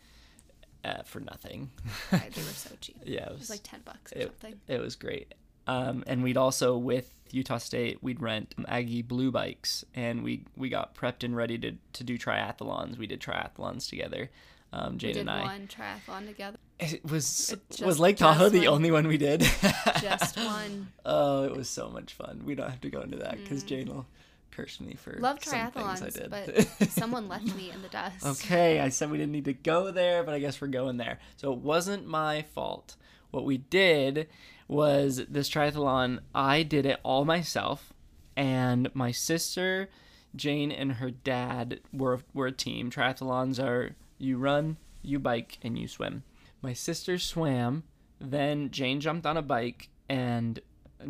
uh, 0.85 1.03
for 1.03 1.21
nothing. 1.21 1.71
They 2.11 2.19
were 2.19 2.43
so 2.43 2.71
cheap 2.81 2.97
yeah, 3.05 3.21
it 3.21 3.27
it 3.27 3.31
was, 3.33 3.41
was 3.41 3.51
like 3.51 3.63
10 3.63 3.81
bucks 3.85 4.13
or 4.13 4.19
it, 4.19 4.23
something 4.25 4.61
it 4.69 4.81
was 4.81 4.97
great. 4.97 5.35
Um, 5.67 6.03
and 6.07 6.23
we'd 6.23 6.37
also, 6.37 6.77
with 6.77 7.11
Utah 7.31 7.59
State, 7.59 8.03
we'd 8.03 8.21
rent 8.21 8.55
Aggie 8.67 9.03
Blue 9.03 9.31
bikes 9.31 9.85
and 9.95 10.23
we, 10.25 10.45
we 10.57 10.69
got 10.69 10.95
prepped 10.95 11.23
and 11.23 11.37
ready 11.37 11.57
to, 11.59 11.73
to 11.93 12.05
do 12.05 12.19
triathlons. 12.19 12.99
We 12.99 13.07
did 13.07 13.21
triathlons 13.21 13.89
together. 13.89 14.31
Um, 14.73 14.95
we 14.95 14.99
Jane 14.99 15.13
did 15.15 15.21
and 15.21 15.31
I. 15.31 15.43
one 15.43 15.69
triathlon 15.69 16.27
together 16.27 16.59
It 16.83 17.05
was 17.11 17.55
It 17.79 17.83
was 17.85 17.99
Lake 18.01 18.17
Tahoe 18.17 18.49
the 18.49 18.61
one. 18.61 18.69
only 18.69 18.91
one 18.91 19.07
we 19.09 19.17
did. 19.19 19.41
just 20.01 20.37
one 20.37 20.89
Oh, 21.05 21.45
it 21.45 21.57
was 21.57 21.69
so 21.69 21.89
much 21.89 22.13
fun. 22.15 22.43
We 22.45 22.55
don't 22.55 22.71
have 22.71 22.81
to 22.83 22.91
go 22.91 23.01
into 23.01 23.19
that 23.19 23.39
because 23.43 23.63
Mm. 23.65 23.67
Jane 23.67 23.89
will 23.89 24.07
curse 24.51 24.81
me 24.81 24.95
for 24.95 25.17
love 25.19 25.43
some 25.43 25.73
I 25.75 26.11
did. 26.11 26.31
but 26.31 26.67
someone 26.91 27.27
left 27.29 27.55
me 27.57 27.71
in 27.71 27.81
the 27.81 27.89
dust 27.89 28.27
okay, 28.27 28.81
I 28.81 28.91
said 28.91 29.11
we 29.11 29.17
didn't 29.17 29.33
need 29.33 29.47
to 29.47 29.55
go 29.55 29.91
there, 29.91 30.23
but 30.25 30.35
I 30.35 30.39
guess 30.41 30.61
we're 30.61 30.69
going 30.69 30.99
there. 30.99 31.19
So 31.37 31.53
it 31.53 31.59
wasn't 31.61 32.07
my 32.07 32.43
fault. 32.55 32.97
What 33.31 33.45
we 33.47 33.59
did 33.59 34.29
was 34.69 35.23
this 35.29 35.49
triathlon. 35.49 36.19
I 36.35 36.63
did 36.65 36.85
it 36.85 37.01
all 37.03 37.25
myself, 37.25 37.95
and 38.37 38.91
my 38.95 39.11
sister, 39.11 39.89
Jane, 40.37 40.71
and 40.71 40.93
her 40.95 41.11
dad 41.11 41.81
were 41.93 42.21
were 42.35 42.49
a 42.49 42.53
team. 42.53 42.91
Triathlons 42.91 43.59
are 43.63 43.95
you 44.19 44.37
run, 44.37 44.77
you 45.03 45.19
bike, 45.19 45.57
and 45.63 45.79
you 45.79 45.89
swim. 45.89 46.25
My 46.63 46.73
sister 46.73 47.19
swam, 47.19 47.83
then 48.21 48.71
Jane 48.71 49.01
jumped 49.01 49.27
on 49.27 49.37
a 49.37 49.43
bike, 49.43 49.89
and 50.09 50.61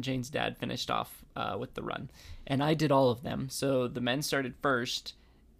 Jane's 0.00 0.30
dad 0.30 0.56
finished 0.56 0.90
off 0.90 1.24
uh, 1.36 1.56
with 1.58 1.74
the 1.74 1.82
run. 1.82 2.10
And 2.46 2.62
I 2.62 2.74
did 2.74 2.90
all 2.90 3.10
of 3.10 3.22
them. 3.22 3.48
So 3.50 3.86
the 3.86 4.00
men 4.00 4.22
started 4.22 4.54
first, 4.62 5.14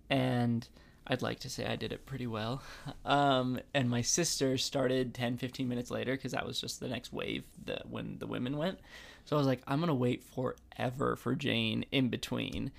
and 0.09 0.67
I'd 1.07 1.23
like 1.23 1.41
to 1.41 1.51
say 1.51 1.67
I 1.67 1.77
did 1.77 1.93
it 1.93 2.07
pretty 2.07 2.27
well. 2.27 2.63
Um, 3.05 3.59
and 3.75 3.91
my 3.91 4.01
sister 4.01 4.57
started 4.57 5.13
10, 5.13 5.37
15 5.37 5.69
minutes 5.69 5.91
later 5.91 6.13
because 6.13 6.33
that 6.33 6.47
was 6.47 6.61
just 6.61 6.79
the 6.79 6.87
next 6.87 7.13
wave 7.13 7.43
that 7.65 7.89
when 7.89 8.19
the 8.21 8.29
women 8.29 8.57
went. 8.57 8.79
So 9.25 9.37
I 9.37 9.39
was 9.39 9.47
like, 9.47 9.61
I'm 9.67 9.81
going 9.81 9.89
to 9.89 9.95
wait 9.95 10.23
forever 10.23 11.17
for 11.17 11.35
Jane 11.35 11.85
in 11.91 12.09
between 12.11 12.71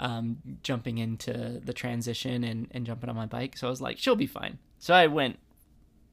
um, 0.00 0.38
jumping 0.62 0.98
into 0.98 1.60
the 1.62 1.74
transition 1.74 2.42
and, 2.42 2.68
and 2.70 2.86
jumping 2.86 3.10
on 3.10 3.16
my 3.16 3.26
bike. 3.26 3.56
So 3.56 3.66
I 3.66 3.70
was 3.70 3.82
like, 3.82 3.98
she'll 3.98 4.16
be 4.16 4.26
fine. 4.26 4.58
So 4.78 4.94
I 4.94 5.06
went, 5.08 5.38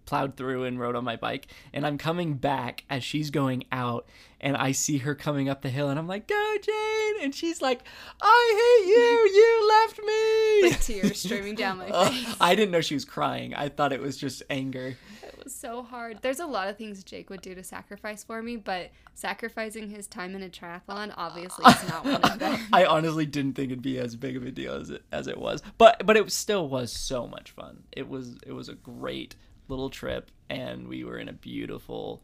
plowed 0.06 0.36
through 0.38 0.64
and 0.64 0.80
rode 0.80 0.96
on 0.96 1.04
my 1.04 1.16
bike. 1.16 1.48
And 1.74 1.86
I'm 1.86 1.98
coming 1.98 2.36
back 2.36 2.84
as 2.90 3.04
she's 3.04 3.30
going 3.30 3.66
out. 3.72 4.08
And 4.40 4.58
I 4.58 4.74
see 4.74 4.98
her 5.00 5.16
coming 5.16 5.48
up 5.48 5.62
the 5.62 5.70
hill. 5.70 5.90
And 5.90 5.98
I'm 5.98 6.08
like, 6.08 6.28
go, 6.28 6.56
Jane. 6.62 7.14
And 7.22 7.34
she's 7.34 7.62
like, 7.62 7.82
I 8.22 8.82
hate 8.82 8.90
you. 8.90 9.32
You 9.34 9.70
left 9.70 10.00
me. 10.00 10.94
tears 11.00 11.20
streaming 11.22 11.56
down 11.56 11.78
my 11.78 11.90
Oh, 11.92 12.06
face 12.12 12.36
I 12.42 12.54
didn't 12.56 12.72
know 12.72 12.82
she 12.82 12.94
was 12.96 13.06
crying. 13.06 13.54
I 13.56 13.70
thought 13.70 13.94
it 13.94 14.02
was 14.02 14.18
just 14.18 14.44
anger. 14.50 14.98
It 15.24 15.44
was 15.44 15.56
so 15.56 15.82
hard. 15.84 16.20
There's 16.22 16.40
a 16.40 16.46
lot 16.46 16.68
of 16.68 16.78
things 16.78 17.04
Jake 17.04 17.30
would 17.30 17.42
do 17.42 17.56
to 17.56 17.64
sacrifice 17.64 18.24
for 18.24 18.42
me, 18.42 18.58
but 18.58 18.92
sacrificing 19.14 19.90
his 19.90 20.08
time 20.08 20.36
in 20.36 20.44
a 20.44 20.50
triathlon 20.50 21.14
obviously 21.16 21.66
is 21.72 21.88
not 21.88 22.04
one 22.06 22.16
of 22.16 22.40
them. 22.40 22.60
I 22.74 22.86
honestly 22.86 23.26
didn't 23.26 23.54
think 23.54 23.72
it'd 23.72 23.82
be 23.82 23.98
as 24.00 24.16
big 24.16 24.36
of 24.36 24.46
a 24.46 24.52
deal 24.52 24.74
as 24.74 24.90
it 24.90 25.04
as 25.12 25.28
it 25.28 25.38
was, 25.38 25.62
but 25.78 26.06
but 26.06 26.18
it 26.18 26.32
still 26.32 26.68
was 26.68 26.92
so 26.92 27.28
much 27.28 27.52
fun. 27.52 27.84
It 27.92 28.10
was 28.10 28.38
it 28.46 28.52
was 28.54 28.70
a 28.70 28.74
great 28.76 29.36
little 29.68 29.89
trip, 29.89 30.31
and 30.50 30.88
we 30.88 31.04
were 31.04 31.18
in 31.18 31.30
a 31.30 31.33
beautiful 31.33 32.24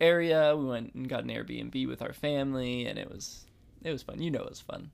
area. 0.00 0.56
We 0.56 0.66
went 0.66 0.94
and 0.94 1.08
got 1.08 1.24
an 1.24 1.30
Airbnb 1.30 1.88
with 1.88 2.02
our 2.02 2.12
family, 2.12 2.86
and 2.86 2.98
it 2.98 3.10
was 3.10 3.44
it 3.82 3.90
was 3.90 4.02
fun. 4.02 4.20
You 4.20 4.30
know, 4.30 4.42
it 4.42 4.50
was 4.50 4.60
fun. 4.60 4.90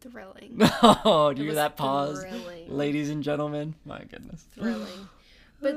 Thrilling. 0.00 0.60
Oh, 0.82 1.32
do 1.32 1.42
you 1.42 1.48
hear 1.48 1.56
that 1.56 1.76
pause, 1.76 2.22
thrilling. 2.22 2.68
ladies 2.68 3.10
and 3.10 3.22
gentlemen? 3.22 3.74
My 3.84 4.00
goodness. 4.04 4.46
Thrilling. 4.54 5.08
But 5.60 5.74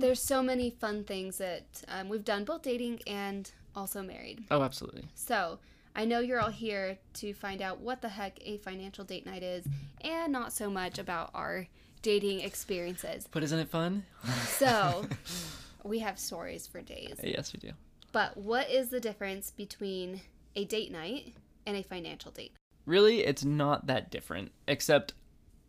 there's 0.00 0.22
so 0.22 0.42
many 0.42 0.70
fun 0.70 1.02
things 1.02 1.38
that 1.38 1.82
um, 1.88 2.08
we've 2.08 2.24
done 2.24 2.44
both 2.44 2.62
dating 2.62 3.00
and 3.06 3.50
also 3.74 4.00
married. 4.00 4.44
Oh, 4.50 4.62
absolutely. 4.62 5.06
So 5.16 5.58
I 5.96 6.04
know 6.04 6.20
you're 6.20 6.40
all 6.40 6.50
here 6.50 6.98
to 7.14 7.34
find 7.34 7.60
out 7.60 7.80
what 7.80 8.00
the 8.00 8.10
heck 8.10 8.38
a 8.44 8.58
financial 8.58 9.04
date 9.04 9.26
night 9.26 9.42
is 9.42 9.66
and 10.02 10.32
not 10.32 10.52
so 10.52 10.70
much 10.70 10.98
about 10.98 11.30
our 11.34 11.66
dating 12.04 12.40
experiences. 12.40 13.26
But 13.32 13.42
isn't 13.42 13.58
it 13.58 13.68
fun? 13.68 14.04
So 14.46 15.06
we 15.82 15.98
have 15.98 16.20
stories 16.20 16.68
for 16.68 16.80
days. 16.80 17.16
Uh, 17.18 17.26
yes, 17.26 17.52
we 17.52 17.58
do. 17.58 17.70
But 18.12 18.36
what 18.36 18.70
is 18.70 18.90
the 18.90 19.00
difference 19.00 19.50
between 19.50 20.20
a 20.54 20.64
date 20.64 20.92
night 20.92 21.34
and 21.66 21.76
a 21.76 21.82
financial 21.82 22.30
date? 22.30 22.52
really 22.86 23.24
it's 23.24 23.44
not 23.44 23.86
that 23.86 24.10
different 24.10 24.52
except 24.68 25.14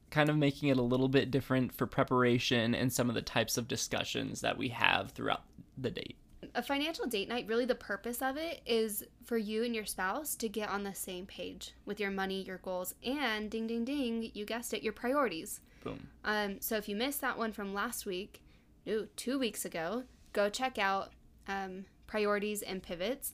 kind 0.09 0.29
of 0.29 0.37
making 0.37 0.69
it 0.69 0.77
a 0.77 0.81
little 0.81 1.07
bit 1.07 1.31
different 1.31 1.73
for 1.73 1.87
preparation 1.87 2.75
and 2.75 2.91
some 2.91 3.09
of 3.09 3.15
the 3.15 3.21
types 3.21 3.57
of 3.57 3.67
discussions 3.67 4.41
that 4.41 4.57
we 4.57 4.69
have 4.69 5.11
throughout 5.11 5.43
the 5.77 5.89
date 5.89 6.17
A 6.53 6.61
financial 6.61 7.05
date 7.07 7.29
night, 7.29 7.47
really 7.47 7.65
the 7.65 7.75
purpose 7.75 8.21
of 8.21 8.37
it 8.37 8.61
is 8.65 9.03
for 9.23 9.37
you 9.37 9.63
and 9.63 9.73
your 9.73 9.85
spouse 9.85 10.35
to 10.35 10.47
get 10.49 10.69
on 10.69 10.83
the 10.83 10.93
same 10.93 11.25
page 11.25 11.73
with 11.85 11.99
your 11.99 12.11
money, 12.11 12.43
your 12.43 12.59
goals, 12.59 12.93
and 13.03 13.49
ding 13.49 13.67
ding 13.67 13.83
ding, 13.83 14.31
you 14.33 14.45
guessed 14.45 14.73
it, 14.73 14.83
your 14.83 14.93
priorities. 14.93 15.61
Boom 15.85 16.07
Um, 16.25 16.59
so 16.59 16.75
if 16.77 16.89
you 16.89 16.95
missed 16.95 17.21
that 17.21 17.37
one 17.37 17.51
from 17.53 17.73
last 17.73 18.05
week, 18.05 18.41
no, 18.85 19.07
two 19.15 19.39
weeks 19.39 19.63
ago, 19.65 20.03
go 20.33 20.49
check 20.49 20.77
out 20.77 21.13
um, 21.47 21.85
priorities 22.07 22.61
and 22.61 22.81
pivots 22.83 23.33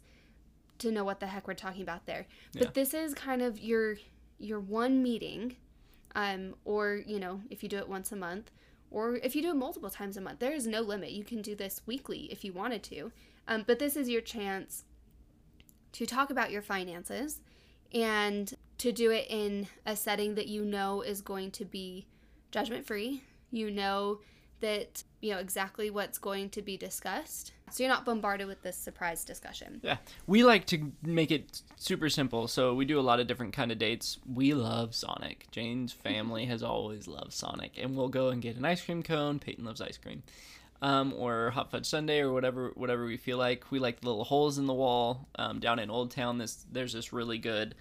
to 0.79 0.91
know 0.91 1.03
what 1.03 1.19
the 1.19 1.27
heck 1.27 1.47
we're 1.47 1.53
talking 1.53 1.81
about 1.81 2.05
there. 2.05 2.27
But 2.53 2.61
Yeah. 2.63 2.69
this 2.73 2.93
is 2.93 3.13
kind 3.13 3.41
of 3.41 3.59
your 3.59 3.97
your 4.37 4.59
one 4.59 5.01
meeting, 5.03 5.55
um, 6.15 6.55
or 6.65 7.01
you 7.05 7.19
know 7.19 7.41
if 7.49 7.61
you 7.63 7.69
do 7.69 7.77
it 7.77 7.87
once 7.87 8.11
a 8.11 8.15
month, 8.15 8.51
or 8.89 9.15
if 9.17 9.35
you 9.35 9.41
do 9.41 9.49
it 9.51 9.55
multiple 9.55 9.89
times 9.89 10.17
a 10.17 10.21
month. 10.21 10.39
There 10.39 10.53
is 10.53 10.65
no 10.67 10.81
limit. 10.81 11.11
You 11.11 11.23
can 11.23 11.41
do 11.41 11.55
this 11.55 11.81
weekly 11.85 12.21
if 12.31 12.43
you 12.43 12.51
wanted 12.53 12.83
to. 12.83 13.11
Um, 13.47 13.63
but 13.67 13.79
this 13.79 13.95
is 13.95 14.09
your 14.09 14.21
chance 14.21 14.83
to 15.93 16.05
talk 16.05 16.29
about 16.29 16.51
your 16.51 16.61
finances 16.61 17.41
and 17.93 18.53
to 18.77 18.91
do 18.91 19.11
it 19.11 19.27
in 19.29 19.67
a 19.85 19.95
setting 19.95 20.35
that 20.35 20.47
you 20.47 20.63
know 20.65 21.01
is 21.01 21.21
going 21.21 21.51
to 21.51 21.65
be 21.65 22.07
judgment 22.51 22.85
free. 22.85 23.23
You 23.51 23.71
know 23.71 24.19
that 24.61 25.03
you 25.21 25.33
know 25.33 25.39
exactly 25.39 25.89
what's 25.89 26.17
going 26.17 26.49
to 26.51 26.61
be 26.61 26.77
discussed. 26.77 27.51
So 27.71 27.83
you're 27.83 27.91
not 27.91 28.05
bombarded 28.05 28.47
with 28.47 28.61
this 28.63 28.75
surprise 28.75 29.23
discussion. 29.23 29.79
Yeah. 29.81 29.97
We 30.27 30.43
like 30.43 30.65
to 30.67 30.91
make 31.03 31.31
it 31.31 31.61
super 31.77 32.09
simple. 32.09 32.47
So 32.47 32.73
we 32.73 32.85
do 32.85 32.99
a 32.99 33.01
lot 33.01 33.19
of 33.19 33.27
different 33.27 33.53
kind 33.53 33.71
of 33.71 33.79
dates. 33.79 34.17
We 34.31 34.53
love 34.53 34.93
Sonic. 34.93 35.47
Jane's 35.51 35.93
family 35.93 36.45
has 36.45 36.63
always 36.63 37.07
loved 37.07 37.31
Sonic. 37.31 37.77
And 37.77 37.95
we'll 37.95 38.09
go 38.09 38.29
and 38.29 38.41
get 38.41 38.57
an 38.57 38.65
ice 38.65 38.83
cream 38.83 39.03
cone. 39.03 39.39
Peyton 39.39 39.63
loves 39.63 39.81
ice 39.81 39.97
cream. 39.97 40.23
Um, 40.81 41.13
or 41.15 41.51
hot 41.51 41.71
fudge 41.71 41.85
sundae 41.85 42.19
or 42.19 42.33
whatever 42.33 42.71
whatever 42.75 43.05
we 43.05 43.15
feel 43.17 43.37
like. 43.37 43.71
We 43.71 43.79
like 43.79 44.01
the 44.01 44.07
little 44.07 44.23
holes 44.23 44.57
in 44.57 44.65
the 44.65 44.73
wall. 44.73 45.27
Um, 45.35 45.59
down 45.59 45.79
in 45.79 45.89
Old 45.89 46.11
Town 46.11 46.39
this 46.39 46.65
there's 46.71 46.93
this 46.93 47.13
really 47.13 47.37
good 47.37 47.75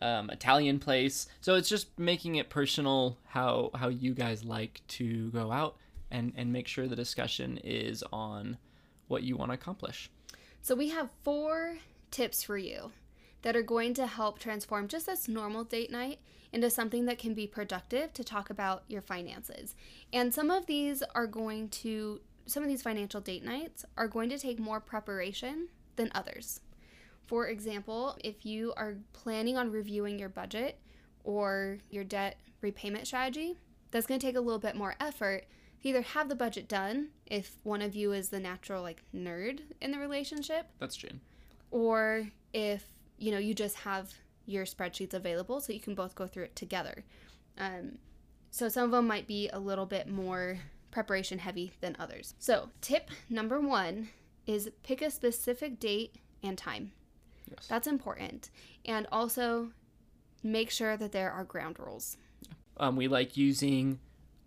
um, 0.00 0.30
Italian 0.30 0.78
place. 0.78 1.26
So 1.40 1.54
it's 1.54 1.68
just 1.68 1.98
making 1.98 2.36
it 2.36 2.50
personal 2.50 3.18
how 3.26 3.70
how 3.74 3.88
you 3.88 4.14
guys 4.14 4.44
like 4.44 4.82
to 4.88 5.30
go 5.30 5.52
out 5.52 5.76
and 6.10 6.32
and 6.36 6.52
make 6.52 6.68
sure 6.68 6.86
the 6.86 6.96
discussion 6.96 7.58
is 7.62 8.02
on 8.12 8.58
what 9.08 9.22
you 9.22 9.36
want 9.36 9.50
to 9.50 9.54
accomplish. 9.54 10.10
So 10.62 10.74
we 10.74 10.88
have 10.90 11.10
four 11.22 11.76
tips 12.10 12.42
for 12.42 12.56
you 12.56 12.92
that 13.42 13.54
are 13.54 13.62
going 13.62 13.92
to 13.94 14.06
help 14.06 14.38
transform 14.38 14.88
just 14.88 15.06
this 15.06 15.28
normal 15.28 15.64
date 15.64 15.90
night 15.90 16.18
into 16.52 16.70
something 16.70 17.04
that 17.04 17.18
can 17.18 17.34
be 17.34 17.46
productive 17.46 18.12
to 18.14 18.24
talk 18.24 18.48
about 18.48 18.84
your 18.88 19.02
finances. 19.02 19.74
And 20.12 20.32
some 20.32 20.50
of 20.50 20.66
these 20.66 21.02
are 21.14 21.26
going 21.26 21.68
to 21.70 22.20
some 22.46 22.62
of 22.62 22.68
these 22.68 22.82
financial 22.82 23.20
date 23.20 23.44
nights 23.44 23.84
are 23.96 24.08
going 24.08 24.28
to 24.30 24.38
take 24.38 24.58
more 24.58 24.80
preparation 24.80 25.68
than 25.96 26.10
others. 26.14 26.60
For 27.26 27.48
example, 27.48 28.16
if 28.22 28.44
you 28.44 28.72
are 28.76 28.96
planning 29.12 29.56
on 29.56 29.70
reviewing 29.70 30.18
your 30.18 30.28
budget 30.28 30.78
or 31.24 31.78
your 31.90 32.04
debt 32.04 32.36
repayment 32.60 33.06
strategy, 33.06 33.56
that's 33.90 34.06
going 34.06 34.20
to 34.20 34.26
take 34.26 34.36
a 34.36 34.40
little 34.40 34.58
bit 34.58 34.76
more 34.76 34.94
effort 35.00 35.46
either 35.84 36.02
have 36.02 36.28
the 36.28 36.34
budget 36.34 36.66
done 36.66 37.08
if 37.26 37.58
one 37.62 37.82
of 37.82 37.94
you 37.94 38.12
is 38.12 38.30
the 38.30 38.40
natural 38.40 38.82
like 38.82 39.02
nerd 39.14 39.60
in 39.80 39.92
the 39.92 39.98
relationship, 39.98 40.66
That's 40.80 40.96
Jane. 40.96 41.20
or 41.70 42.28
if 42.52 42.84
you 43.18 43.30
know 43.30 43.38
you 43.38 43.54
just 43.54 43.76
have 43.76 44.12
your 44.46 44.64
spreadsheets 44.64 45.14
available 45.14 45.60
so 45.60 45.72
you 45.72 45.80
can 45.80 45.94
both 45.94 46.14
go 46.14 46.26
through 46.26 46.44
it 46.44 46.56
together. 46.56 47.04
Um, 47.58 47.98
so 48.50 48.68
some 48.68 48.84
of 48.84 48.90
them 48.90 49.06
might 49.06 49.26
be 49.26 49.48
a 49.52 49.58
little 49.58 49.86
bit 49.86 50.08
more 50.08 50.58
preparation 50.90 51.38
heavy 51.38 51.72
than 51.80 51.96
others. 51.98 52.34
So 52.38 52.70
tip 52.80 53.10
number 53.28 53.60
one 53.60 54.08
is 54.46 54.70
pick 54.82 55.02
a 55.02 55.10
specific 55.10 55.78
date 55.80 56.16
and 56.42 56.56
time. 56.58 56.92
Yes. 57.56 57.66
That's 57.66 57.86
important, 57.86 58.50
and 58.84 59.06
also 59.10 59.70
make 60.42 60.70
sure 60.70 60.96
that 60.96 61.12
there 61.12 61.32
are 61.32 61.44
ground 61.44 61.78
rules. 61.78 62.16
Um, 62.76 62.96
we 62.96 63.08
like 63.08 63.36
using 63.36 63.98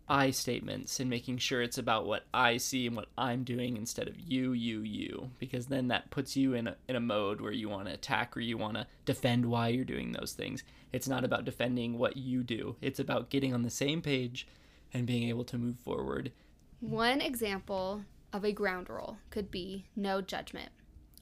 I 0.10 0.32
statements 0.32 1.02
and 1.02 1.10
making 1.10 1.40
sure 1.40 1.62
it's 1.62 1.78
about 1.78 2.06
what 2.06 2.24
I 2.34 2.58
see 2.58 2.88
and 2.88 2.96
what 2.96 3.10
I'm 3.18 3.44
doing 3.44 3.76
instead 3.76 4.08
of 4.08 4.18
you, 4.18 4.54
you, 4.54 4.82
you, 4.82 5.32
because 5.38 5.68
then 5.68 5.90
that 5.90 6.12
puts 6.12 6.38
you 6.38 6.54
in 6.54 6.68
a, 6.68 6.78
in 6.88 6.96
a 6.96 7.02
mode 7.02 7.42
where 7.42 7.52
you 7.52 7.68
want 7.68 7.88
to 7.88 7.94
attack 7.94 8.36
or 8.38 8.40
you 8.40 8.58
want 8.58 8.76
to 8.76 8.88
defend 9.04 9.46
why 9.46 9.68
you're 9.68 9.84
doing 9.84 10.14
those 10.14 10.32
things. 10.32 10.64
It's 10.94 11.10
not 11.10 11.26
about 11.26 11.44
defending 11.44 11.98
what 11.98 12.16
you 12.16 12.42
do, 12.44 12.78
it's 12.82 13.00
about 13.00 13.30
getting 13.30 13.54
on 13.54 13.64
the 13.64 13.70
same 13.70 14.02
page 14.02 14.48
and 14.94 15.06
being 15.06 15.28
able 15.28 15.44
to 15.46 15.58
move 15.58 15.78
forward. 15.80 16.32
One 16.80 17.20
example 17.20 18.04
of 18.32 18.46
a 18.46 18.54
ground 18.54 18.90
rule 18.90 19.18
could 19.30 19.52
be 19.52 19.88
no 19.96 20.22
judgment. 20.22 20.70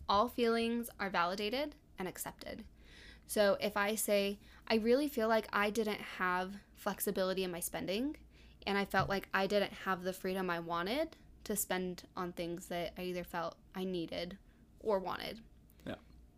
All 0.07 0.27
feelings 0.27 0.89
are 0.99 1.09
validated 1.09 1.75
and 1.97 2.07
accepted. 2.07 2.63
So 3.27 3.57
if 3.59 3.75
I 3.75 3.95
say, 3.95 4.39
I 4.67 4.75
really 4.75 5.07
feel 5.07 5.27
like 5.27 5.47
I 5.51 5.69
didn't 5.69 6.01
have 6.17 6.53
flexibility 6.75 7.43
in 7.43 7.51
my 7.51 7.59
spending, 7.59 8.17
and 8.67 8.77
I 8.77 8.85
felt 8.85 9.09
like 9.09 9.29
I 9.33 9.47
didn't 9.47 9.73
have 9.85 10.03
the 10.03 10.13
freedom 10.13 10.49
I 10.49 10.59
wanted 10.59 11.17
to 11.45 11.55
spend 11.55 12.03
on 12.15 12.31
things 12.31 12.67
that 12.67 12.93
I 12.97 13.03
either 13.03 13.23
felt 13.23 13.55
I 13.75 13.83
needed 13.83 14.37
or 14.79 14.99
wanted. 14.99 15.39
Yeah. 15.85 15.95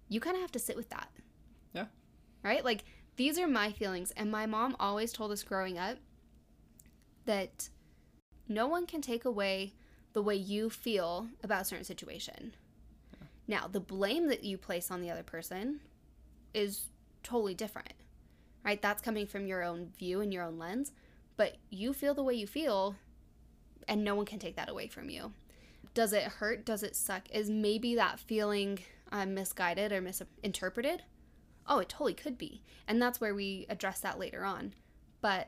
You 0.10 0.20
kind 0.20 0.36
of 0.36 0.42
have 0.42 0.52
to 0.54 0.60
sit 0.60 0.76
with 0.76 0.90
that. 0.90 1.10
Yeah. 1.74 1.86
Right? 2.44 2.64
Like, 2.64 2.84
these 3.16 3.38
are 3.38 3.48
my 3.48 3.72
feelings. 3.72 4.12
And 4.12 4.32
my 4.32 4.46
mom 4.46 4.76
always 4.80 5.12
told 5.12 5.32
us 5.32 5.44
growing 5.44 5.78
up 5.78 5.98
that 7.26 7.70
no 8.48 8.68
one 8.68 8.86
can 8.86 9.02
take 9.02 9.26
away 9.26 9.74
the 10.14 10.22
way 10.22 10.36
you 10.36 10.70
feel 10.70 11.28
about 11.44 11.62
a 11.62 11.66
certain 11.66 11.86
situation. 11.86 12.54
Now, 13.48 13.68
the 13.72 13.80
blame 13.80 14.28
that 14.28 14.44
you 14.44 14.58
place 14.58 14.92
on 14.92 15.02
the 15.02 15.10
other 15.10 15.24
person 15.24 15.80
is 16.54 16.88
totally 17.24 17.54
different, 17.54 17.94
right? 18.64 18.82
That's 18.82 19.02
coming 19.02 19.26
from 19.26 19.48
your 19.48 19.64
own 19.64 19.92
view 19.98 20.22
and 20.22 20.34
your 20.34 20.44
own 20.44 20.58
lens, 20.58 20.92
but 21.38 21.58
you 21.70 21.94
feel 21.94 22.14
the 22.14 22.24
way 22.24 22.34
you 22.34 22.48
feel, 22.48 22.96
and 23.88 24.04
no 24.04 24.16
one 24.16 24.26
can 24.26 24.40
take 24.40 24.56
that 24.56 24.70
away 24.70 24.88
from 24.88 25.10
you. 25.10 25.34
Does 25.94 26.14
it 26.14 26.24
hurt? 26.24 26.66
Does 26.66 26.84
it 26.84 26.96
suck? 26.96 27.30
Is 27.32 27.50
maybe 27.50 27.96
that 27.96 28.20
feeling 28.20 28.80
um, 29.12 29.34
misguided 29.34 29.92
or 29.92 30.02
misinterpreted? 30.02 31.04
Oh, 31.66 31.80
it 31.80 31.90
totally 31.90 32.14
could 32.14 32.38
be. 32.38 32.62
And 32.88 33.02
that's 33.02 33.20
where 33.20 33.34
we 33.34 33.66
address 33.70 34.00
that 34.02 34.20
later 34.20 34.46
on. 34.46 34.74
But 35.22 35.48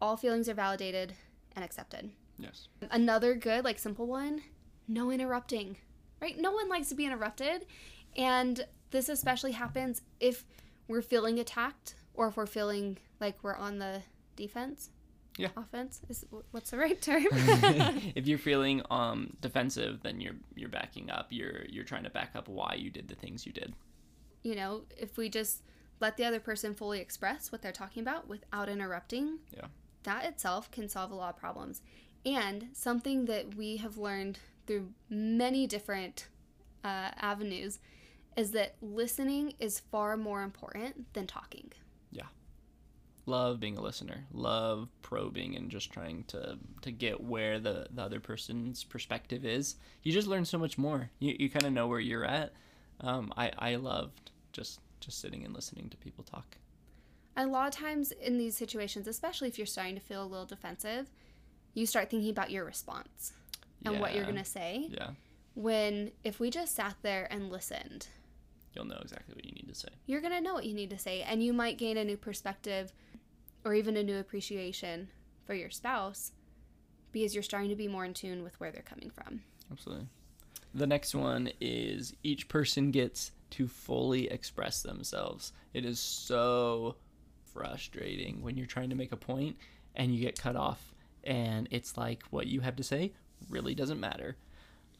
all 0.00 0.16
feelings 0.16 0.48
are 0.48 0.54
validated 0.54 1.14
and 1.54 1.64
accepted. 1.64 2.10
Yes. 2.38 2.68
Another 2.90 3.34
good, 3.34 3.64
like 3.64 3.78
simple 3.78 4.06
one 4.06 4.42
no 4.88 5.10
interrupting, 5.10 5.76
right? 6.22 6.38
No 6.38 6.52
one 6.52 6.68
likes 6.68 6.88
to 6.90 6.94
be 6.94 7.04
interrupted. 7.04 7.66
And 8.16 8.64
this 8.90 9.08
especially 9.08 9.52
happens 9.52 10.00
if 10.20 10.44
we're 10.88 11.02
feeling 11.02 11.38
attacked 11.38 11.94
or 12.14 12.28
if 12.28 12.36
we're 12.36 12.46
feeling 12.46 12.98
like 13.20 13.36
we're 13.42 13.56
on 13.56 13.78
the 13.78 14.02
defense. 14.36 14.90
Yeah. 15.38 15.48
Offense 15.56 16.00
is 16.10 16.26
what's 16.50 16.70
the 16.70 16.76
right 16.78 17.00
term? 17.00 17.24
if 18.14 18.26
you're 18.26 18.38
feeling 18.38 18.82
um 18.90 19.34
defensive, 19.40 20.00
then 20.02 20.20
you're 20.20 20.34
you're 20.54 20.68
backing 20.68 21.10
up. 21.10 21.28
You're 21.30 21.64
you're 21.70 21.84
trying 21.84 22.04
to 22.04 22.10
back 22.10 22.32
up 22.34 22.48
why 22.48 22.74
you 22.78 22.90
did 22.90 23.08
the 23.08 23.14
things 23.14 23.46
you 23.46 23.52
did. 23.52 23.74
you 24.42 24.54
know, 24.54 24.82
if 24.98 25.16
we 25.16 25.28
just 25.30 25.62
let 26.00 26.16
the 26.18 26.24
other 26.24 26.40
person 26.40 26.74
fully 26.74 27.00
express 27.00 27.50
what 27.50 27.62
they're 27.62 27.72
talking 27.72 28.02
about 28.02 28.28
without 28.28 28.68
interrupting, 28.68 29.38
Yeah. 29.56 29.66
that 30.02 30.24
itself 30.26 30.70
can 30.70 30.88
solve 30.88 31.12
a 31.12 31.14
lot 31.14 31.30
of 31.34 31.40
problems. 31.40 31.80
And 32.26 32.68
something 32.74 33.24
that 33.26 33.54
we 33.54 33.76
have 33.78 33.96
learned 33.96 34.38
through 34.72 34.88
many 35.10 35.66
different 35.66 36.28
uh, 36.82 37.10
avenues 37.20 37.78
is 38.36 38.52
that 38.52 38.74
listening 38.80 39.52
is 39.60 39.78
far 39.78 40.16
more 40.16 40.42
important 40.42 41.12
than 41.12 41.26
talking. 41.26 41.70
Yeah. 42.10 42.26
Love 43.26 43.60
being 43.60 43.76
a 43.76 43.82
listener. 43.82 44.24
Love 44.32 44.88
probing 45.02 45.56
and 45.56 45.70
just 45.70 45.92
trying 45.92 46.24
to 46.28 46.58
to 46.80 46.90
get 46.90 47.22
where 47.22 47.60
the 47.60 47.86
the 47.90 48.02
other 48.02 48.20
person's 48.20 48.84
perspective 48.84 49.44
is. 49.44 49.76
You 50.02 50.12
just 50.12 50.26
learn 50.26 50.46
so 50.46 50.58
much 50.58 50.78
more. 50.78 51.10
You 51.18 51.36
you 51.38 51.50
kind 51.50 51.66
of 51.66 51.72
know 51.72 51.86
where 51.86 52.00
you're 52.00 52.24
at. 52.24 52.54
Um, 53.00 53.32
I 53.36 53.52
I 53.58 53.74
loved 53.76 54.30
just 54.52 54.80
just 55.00 55.20
sitting 55.20 55.44
and 55.44 55.54
listening 55.54 55.90
to 55.90 55.96
people 55.98 56.24
talk. 56.24 56.56
A 57.36 57.46
lot 57.46 57.68
of 57.68 57.74
times 57.74 58.12
in 58.12 58.38
these 58.38 58.56
situations, 58.56 59.06
especially 59.06 59.48
if 59.48 59.58
you're 59.58 59.66
starting 59.66 59.94
to 59.96 60.00
feel 60.00 60.22
a 60.22 60.26
little 60.26 60.46
defensive, 60.46 61.10
you 61.74 61.84
start 61.86 62.08
thinking 62.10 62.30
about 62.30 62.50
your 62.50 62.64
response 62.64 63.32
and 63.84 64.00
what 64.00 64.14
you're 64.14 64.24
going 64.24 64.36
to 64.36 64.44
say. 64.44 64.88
Yeah. 64.90 65.10
When 65.54 66.12
if 66.24 66.40
we 66.40 66.50
just 66.50 66.74
sat 66.74 66.96
there 67.02 67.28
and 67.30 67.50
listened, 67.50 68.08
You'll 68.74 68.86
know 68.86 68.98
exactly 69.02 69.34
what 69.34 69.44
you 69.44 69.52
need 69.52 69.68
to 69.68 69.74
say. 69.74 69.88
you're 70.06 70.22
going 70.22 70.32
to 70.32 70.40
know 70.40 70.54
what 70.54 70.64
you 70.64 70.72
need 70.74 70.88
to 70.90 70.98
say 70.98 71.20
and 71.22 71.42
you 71.42 71.52
might 71.52 71.76
gain 71.76 71.98
a 71.98 72.04
new 72.04 72.16
perspective 72.16 72.92
or 73.64 73.74
even 73.74 73.96
a 73.98 74.02
new 74.02 74.18
appreciation 74.18 75.08
for 75.44 75.52
your 75.54 75.68
spouse 75.68 76.32
because 77.12 77.34
you're 77.34 77.42
starting 77.42 77.68
to 77.68 77.76
be 77.76 77.86
more 77.86 78.04
in 78.06 78.14
tune 78.14 78.42
with 78.42 78.58
where 78.58 78.70
they're 78.72 78.80
coming 78.82 79.10
from. 79.10 79.42
Absolutely. 79.70 80.06
The 80.74 80.86
next 80.86 81.14
one 81.14 81.50
is 81.60 82.14
each 82.22 82.48
person 82.48 82.90
gets 82.90 83.32
to 83.50 83.68
fully 83.68 84.30
express 84.30 84.80
themselves. 84.80 85.52
It 85.74 85.84
is 85.84 86.00
so 86.00 86.96
frustrating 87.52 88.42
when 88.42 88.56
you're 88.56 88.66
trying 88.66 88.88
to 88.88 88.96
make 88.96 89.12
a 89.12 89.16
point 89.16 89.56
and 89.94 90.14
you 90.14 90.20
get 90.22 90.38
cut 90.40 90.56
off, 90.56 90.94
and 91.24 91.68
it's 91.70 91.98
like 91.98 92.22
what 92.30 92.46
you 92.46 92.60
have 92.60 92.76
to 92.76 92.82
say 92.82 93.12
really 93.48 93.74
doesn't 93.74 94.00
matter. 94.00 94.36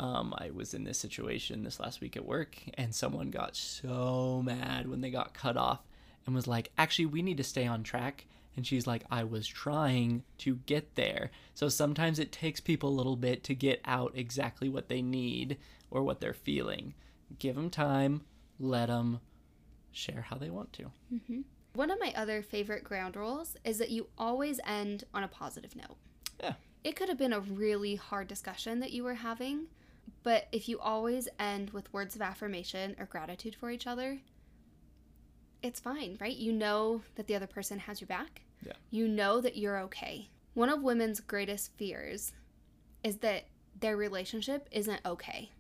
Um, 0.00 0.34
I 0.36 0.50
was 0.50 0.74
in 0.74 0.84
this 0.84 0.98
situation 0.98 1.62
this 1.62 1.78
last 1.78 2.00
week 2.00 2.16
at 2.16 2.24
work, 2.24 2.56
and 2.74 2.94
someone 2.94 3.30
got 3.30 3.54
so 3.56 4.42
mad 4.44 4.88
when 4.88 5.00
they 5.00 5.10
got 5.10 5.34
cut 5.34 5.56
off 5.56 5.80
and 6.26 6.34
was 6.34 6.46
like, 6.46 6.72
Actually, 6.78 7.06
we 7.06 7.22
need 7.22 7.36
to 7.36 7.44
stay 7.44 7.66
on 7.66 7.82
track. 7.82 8.26
And 8.56 8.66
she's 8.66 8.86
like, 8.86 9.04
I 9.10 9.24
was 9.24 9.46
trying 9.46 10.24
to 10.38 10.56
get 10.66 10.94
there. 10.94 11.30
So 11.54 11.70
sometimes 11.70 12.18
it 12.18 12.32
takes 12.32 12.60
people 12.60 12.90
a 12.90 12.92
little 12.98 13.16
bit 13.16 13.44
to 13.44 13.54
get 13.54 13.80
out 13.86 14.12
exactly 14.14 14.68
what 14.68 14.88
they 14.88 15.00
need 15.00 15.56
or 15.90 16.02
what 16.02 16.20
they're 16.20 16.34
feeling. 16.34 16.92
Give 17.38 17.54
them 17.54 17.70
time, 17.70 18.22
let 18.60 18.86
them 18.86 19.20
share 19.90 20.26
how 20.28 20.36
they 20.36 20.50
want 20.50 20.72
to. 20.74 20.90
One 21.74 21.90
of 21.90 21.98
my 21.98 22.12
other 22.14 22.42
favorite 22.42 22.84
ground 22.84 23.16
rules 23.16 23.56
is 23.64 23.78
that 23.78 23.88
you 23.90 24.08
always 24.18 24.60
end 24.66 25.04
on 25.14 25.22
a 25.22 25.28
positive 25.28 25.74
note. 25.74 25.96
Yeah. 26.38 26.54
It 26.84 26.96
could 26.96 27.08
have 27.08 27.18
been 27.18 27.32
a 27.32 27.40
really 27.40 27.94
hard 27.94 28.28
discussion 28.28 28.80
that 28.80 28.92
you 28.92 29.04
were 29.04 29.14
having, 29.14 29.66
but 30.22 30.48
if 30.52 30.68
you 30.68 30.78
always 30.80 31.28
end 31.38 31.70
with 31.70 31.92
words 31.92 32.16
of 32.16 32.22
affirmation 32.22 32.96
or 32.98 33.06
gratitude 33.06 33.54
for 33.54 33.70
each 33.70 33.86
other, 33.86 34.18
it's 35.62 35.80
fine, 35.80 36.16
right? 36.20 36.36
You 36.36 36.52
know 36.52 37.02
that 37.14 37.26
the 37.26 37.36
other 37.36 37.46
person 37.46 37.78
has 37.80 38.00
your 38.00 38.08
back. 38.08 38.42
Yeah. 38.64 38.72
You 38.90 39.06
know 39.06 39.40
that 39.40 39.56
you're 39.56 39.78
okay. 39.80 40.28
One 40.54 40.68
of 40.68 40.82
women's 40.82 41.20
greatest 41.20 41.72
fears 41.76 42.32
is 43.04 43.18
that 43.18 43.44
their 43.78 43.96
relationship 43.96 44.68
isn't 44.70 45.00
okay. 45.06 45.50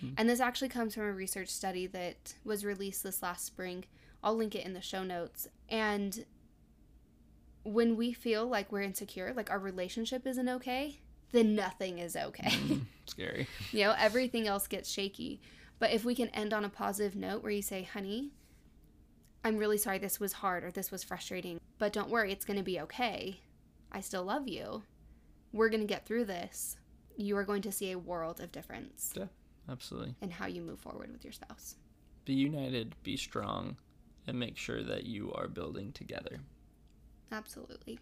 Hmm. 0.00 0.10
And 0.16 0.28
this 0.28 0.40
actually 0.40 0.68
comes 0.68 0.94
from 0.94 1.04
a 1.04 1.12
research 1.12 1.48
study 1.48 1.86
that 1.88 2.34
was 2.44 2.64
released 2.64 3.02
this 3.02 3.22
last 3.22 3.44
spring. 3.44 3.84
I'll 4.22 4.36
link 4.36 4.54
it 4.54 4.64
in 4.64 4.74
the 4.74 4.80
show 4.80 5.02
notes. 5.04 5.48
And 5.68 6.24
when 7.72 7.96
we 7.96 8.12
feel 8.12 8.46
like 8.46 8.72
we're 8.72 8.82
insecure, 8.82 9.32
like 9.34 9.50
our 9.50 9.58
relationship 9.58 10.26
isn't 10.26 10.48
okay, 10.48 11.00
then 11.32 11.54
nothing 11.54 11.98
is 11.98 12.16
okay. 12.16 12.50
Mm, 12.50 12.82
scary. 13.06 13.46
you 13.72 13.84
know, 13.84 13.94
everything 13.98 14.46
else 14.46 14.66
gets 14.66 14.90
shaky. 14.90 15.40
But 15.78 15.92
if 15.92 16.04
we 16.04 16.14
can 16.14 16.28
end 16.28 16.52
on 16.52 16.64
a 16.64 16.68
positive 16.68 17.14
note 17.14 17.42
where 17.42 17.52
you 17.52 17.62
say, 17.62 17.82
honey, 17.82 18.30
I'm 19.44 19.56
really 19.56 19.78
sorry 19.78 19.98
this 19.98 20.18
was 20.18 20.32
hard 20.34 20.64
or 20.64 20.70
this 20.70 20.90
was 20.90 21.04
frustrating, 21.04 21.60
but 21.78 21.92
don't 21.92 22.10
worry, 22.10 22.32
it's 22.32 22.44
going 22.44 22.58
to 22.58 22.64
be 22.64 22.80
okay. 22.80 23.40
I 23.92 24.00
still 24.00 24.24
love 24.24 24.48
you. 24.48 24.82
We're 25.52 25.68
going 25.68 25.80
to 25.80 25.86
get 25.86 26.04
through 26.06 26.24
this. 26.24 26.76
You 27.16 27.36
are 27.36 27.44
going 27.44 27.62
to 27.62 27.72
see 27.72 27.92
a 27.92 27.98
world 27.98 28.40
of 28.40 28.52
difference 28.52 29.12
Yeah, 29.16 29.26
absolutely. 29.70 30.14
in 30.20 30.30
how 30.30 30.46
you 30.46 30.62
move 30.62 30.80
forward 30.80 31.10
with 31.12 31.24
your 31.24 31.32
spouse. 31.32 31.76
Be 32.24 32.34
united, 32.34 32.94
be 33.02 33.16
strong, 33.16 33.76
and 34.26 34.38
make 34.38 34.56
sure 34.56 34.82
that 34.82 35.04
you 35.04 35.32
are 35.34 35.48
building 35.48 35.92
together. 35.92 36.40
Absolutely. 37.30 37.98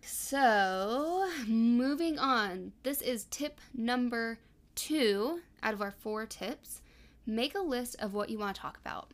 So, 0.00 1.28
moving 1.46 2.18
on. 2.18 2.72
This 2.82 3.00
is 3.00 3.24
tip 3.30 3.60
number 3.72 4.38
two 4.74 5.40
out 5.62 5.74
of 5.74 5.80
our 5.80 5.90
four 5.90 6.26
tips. 6.26 6.82
Make 7.26 7.54
a 7.54 7.60
list 7.60 7.96
of 8.00 8.12
what 8.12 8.28
you 8.28 8.38
want 8.38 8.54
to 8.54 8.60
talk 8.60 8.78
about. 8.78 9.10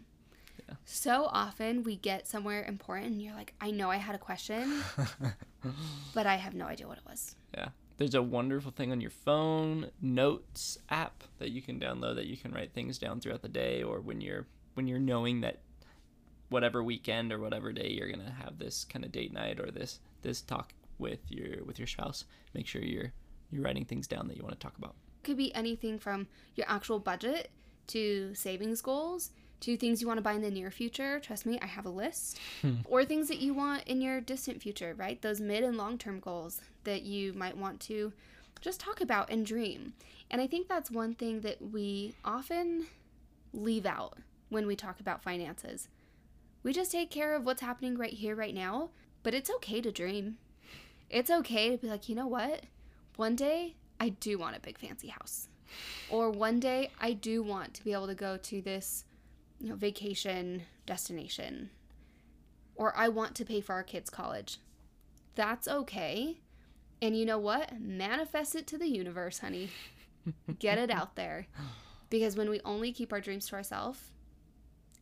Yeah. 0.69 0.75
So 0.85 1.29
often 1.31 1.85
we 1.85 1.97
get 1.97 2.27
somewhere 2.27 2.65
important 2.65 3.09
and 3.09 3.23
you're 3.23 3.35
like, 3.35 3.55
I 3.61 3.71
know 3.71 3.91
I 3.91 3.97
had 3.97 4.15
a 4.15 4.19
question, 4.19 4.83
but 6.15 6.27
I 6.27 6.37
have 6.37 6.55
no 6.55 6.67
idea 6.67 6.89
what 6.89 6.99
it 6.99 7.05
was. 7.09 7.37
Yeah. 7.55 7.69
There's 7.99 8.15
a 8.15 8.23
wonderful 8.23 8.73
thing 8.73 8.93
on 8.93 9.01
your 9.01 9.11
phone, 9.11 9.91
notes 10.01 10.79
app 10.89 11.23
that 11.39 11.51
you 11.51 11.61
can 11.61 11.79
download 11.79 12.17
that 12.17 12.27
you 12.27 12.37
can 12.37 12.53
write 12.53 12.73
things 12.73 12.99
down 12.99 13.21
throughout 13.21 13.43
the 13.43 13.49
day 13.49 13.83
or 13.83 14.01
when 14.01 14.21
you're 14.21 14.47
when 14.75 14.87
you're 14.87 14.99
knowing 14.99 15.43
that 15.43 15.61
whatever 16.51 16.83
weekend 16.83 17.33
or 17.33 17.39
whatever 17.39 17.73
day 17.73 17.89
you're 17.89 18.13
to 18.13 18.31
have 18.45 18.59
this 18.59 18.85
kind 18.85 19.05
of 19.05 19.13
date 19.13 19.33
night 19.33 19.59
or 19.59 19.71
this 19.71 20.01
this 20.23 20.43
talk 20.43 20.73
with 20.99 21.21
your 21.29 21.65
with 21.65 21.79
your 21.79 21.89
spouse, 21.89 22.25
make 22.55 22.67
sure 22.67 22.83
you're 22.83 23.13
you're 23.51 23.63
writing 23.63 23.85
things 23.85 24.07
down 24.07 24.29
that 24.29 24.37
you 24.37 24.43
want 24.43 24.59
to 24.59 24.65
talk 24.65 24.77
about. 24.77 24.95
Could 25.23 25.37
be 25.37 25.55
anything 25.55 25.99
from 25.99 26.29
your 26.55 26.67
actual 26.69 26.99
budget 26.99 27.51
to 27.89 28.35
savings 28.35 28.81
goals 28.81 29.31
to 29.61 29.77
things 29.77 30.01
you 30.01 30.07
want 30.07 30.19
to 30.19 30.23
buy 30.23 30.33
in 30.33 30.41
the 30.41 30.51
near 30.51 30.71
future. 30.71 31.21
Trust 31.21 31.45
me, 31.45 31.59
I 31.61 31.67
have 31.67 31.85
a 31.85 31.91
list. 31.91 32.39
or 32.85 33.05
things 33.05 33.29
that 33.29 33.39
you 33.39 33.55
want 33.55 33.85
in 33.85 34.01
your 34.01 34.21
distant 34.21 34.63
future, 34.63 34.95
right? 34.97 35.21
Those 35.21 35.41
mid 35.41 35.63
and 35.63 35.77
long 35.77 35.99
term 35.99 36.21
goals 36.21 36.61
that 36.85 37.03
you 37.03 37.33
might 37.35 37.57
want 37.57 37.81
to 37.81 38.13
just 38.61 38.81
talk 38.81 39.01
about 39.01 39.31
and 39.31 39.45
dream. 39.45 39.95
And 40.31 40.41
I 40.41 40.47
think 40.47 40.69
that's 40.69 40.91
one 40.91 41.15
thing 41.15 41.41
that 41.41 41.61
we 41.73 42.15
often 42.25 42.87
leave 43.53 43.87
out 43.87 44.19
when 44.49 44.67
we 44.67 44.77
talk 44.77 45.01
about 45.01 45.23
finances. 45.23 45.89
We 46.63 46.73
just 46.73 46.93
take 46.93 47.11
care 47.11 47.35
of 47.35 47.45
what's 47.45 47.63
happening 47.63 47.97
right 47.97 48.13
here, 48.13 48.35
right 48.35 48.55
now, 48.55 48.91
but 49.23 49.35
it's 49.35 49.51
okay 49.51 49.81
to 49.81 49.91
dream. 49.91 50.37
It's 51.09 51.31
okay 51.31 51.71
to 51.71 51.79
be 51.79 51.89
like, 51.89 52.09
you 52.09 52.15
know 52.15 52.27
what? 52.27 52.65
One 53.17 53.35
day 53.35 53.75
I 53.99 54.11
do 54.11 54.39
want 54.39 54.57
a 54.57 54.61
big 54.61 54.79
fancy 54.79 55.09
house. 55.09 55.49
Or 56.11 56.31
one 56.31 56.61
day 56.61 56.91
I 57.01 57.13
do 57.13 57.43
want 57.43 57.75
to 57.75 57.85
be 57.85 57.93
able 57.93 58.09
to 58.09 58.15
go 58.15 58.37
to 58.37 58.61
this 58.61 59.05
you 59.59 59.69
know, 59.69 59.75
vacation 59.77 60.63
destination. 60.87 61.71
Or 62.75 62.97
I 62.97 63.09
want 63.09 63.35
to 63.37 63.45
pay 63.45 63.61
for 63.61 63.75
our 63.75 63.83
kids' 63.83 64.11
college. 64.11 64.59
That's 65.35 65.69
okay. 65.69 66.39
And 67.03 67.17
you 67.17 67.25
know 67.25 67.39
what? 67.39 67.81
Manifest 67.81 68.55
it 68.55 68.67
to 68.69 68.79
the 68.79 68.89
universe, 68.89 69.39
honey. 69.39 69.71
Get 70.59 70.79
it 70.79 70.91
out 70.91 71.17
there. 71.17 71.47
Because 72.11 72.37
when 72.37 72.51
we 72.51 72.61
only 72.65 72.93
keep 72.93 73.13
our 73.13 73.21
dreams 73.21 73.47
to 73.47 73.55
ourselves, 73.55 74.11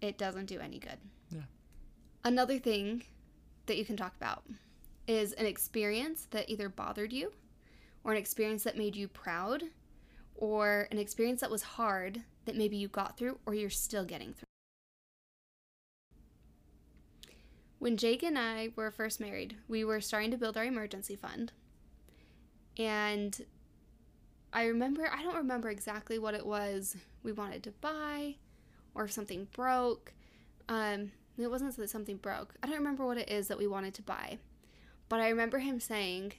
it 0.03 0.19
doesn't 0.19 0.45
do 0.45 0.61
any 0.61 0.79
good. 0.79 0.99
Another 2.25 2.59
thing 2.59 3.05
that 3.67 3.77
you 3.77 3.85
can 3.85 3.97
talk 3.97 4.15
about 4.17 4.45
is 5.07 5.33
an 5.35 5.47
experience 5.47 6.27
that 6.31 6.49
either 6.51 6.69
bothered 6.69 7.13
you, 7.13 7.33
or 8.05 8.13
an 8.13 8.19
experience 8.19 8.65
that 8.65 8.77
made 8.77 8.97
you 8.97 9.09
proud, 9.09 9.65
or 10.35 10.89
an 10.91 10.99
experience 10.99 11.41
that 11.41 11.51
was 11.51 11.63
hard 11.63 12.23
that 12.45 12.57
maybe 12.57 12.77
you 12.77 12.89
got 12.89 13.17
through 13.17 13.39
or 13.45 13.55
you're 13.55 13.71
still 13.71 14.05
getting 14.05 14.33
through. 14.33 14.45
When 17.79 17.97
Jake 17.97 18.23
and 18.23 18.39
I 18.39 18.71
were 18.75 18.91
first 18.91 19.21
married, 19.21 19.57
we 19.69 19.85
were 19.85 20.01
starting 20.01 20.31
to 20.33 20.37
build 20.37 20.57
our 20.57 20.65
emergency 20.65 21.17
fund. 21.17 21.53
And 22.77 23.45
I 24.53 24.65
remember, 24.65 25.09
I 25.13 25.23
don't 25.23 25.37
remember 25.37 25.71
exactly 25.71 26.19
what 26.19 26.35
it 26.35 26.47
was 26.47 26.97
we 27.23 27.33
wanted 27.33 27.63
to 27.65 27.71
buy 27.71 28.37
or 28.95 29.05
if 29.05 29.13
something 29.13 29.49
broke. 29.53 30.13
Um, 30.69 31.13
it 31.45 31.51
wasn't 31.51 31.77
that 31.77 31.91
something 31.91 32.17
broke. 32.17 32.55
I 32.63 32.67
don't 32.67 32.77
remember 32.77 33.07
what 33.07 33.19
it 33.19 33.31
is 33.31 33.49
that 33.49 33.59
we 33.59 33.67
wanted 33.67 33.95
to 33.95 34.03
buy. 34.03 34.39
But 35.09 35.21
I 35.21 35.29
remember 35.29 35.59
him 35.59 35.81
saying, 35.81 36.35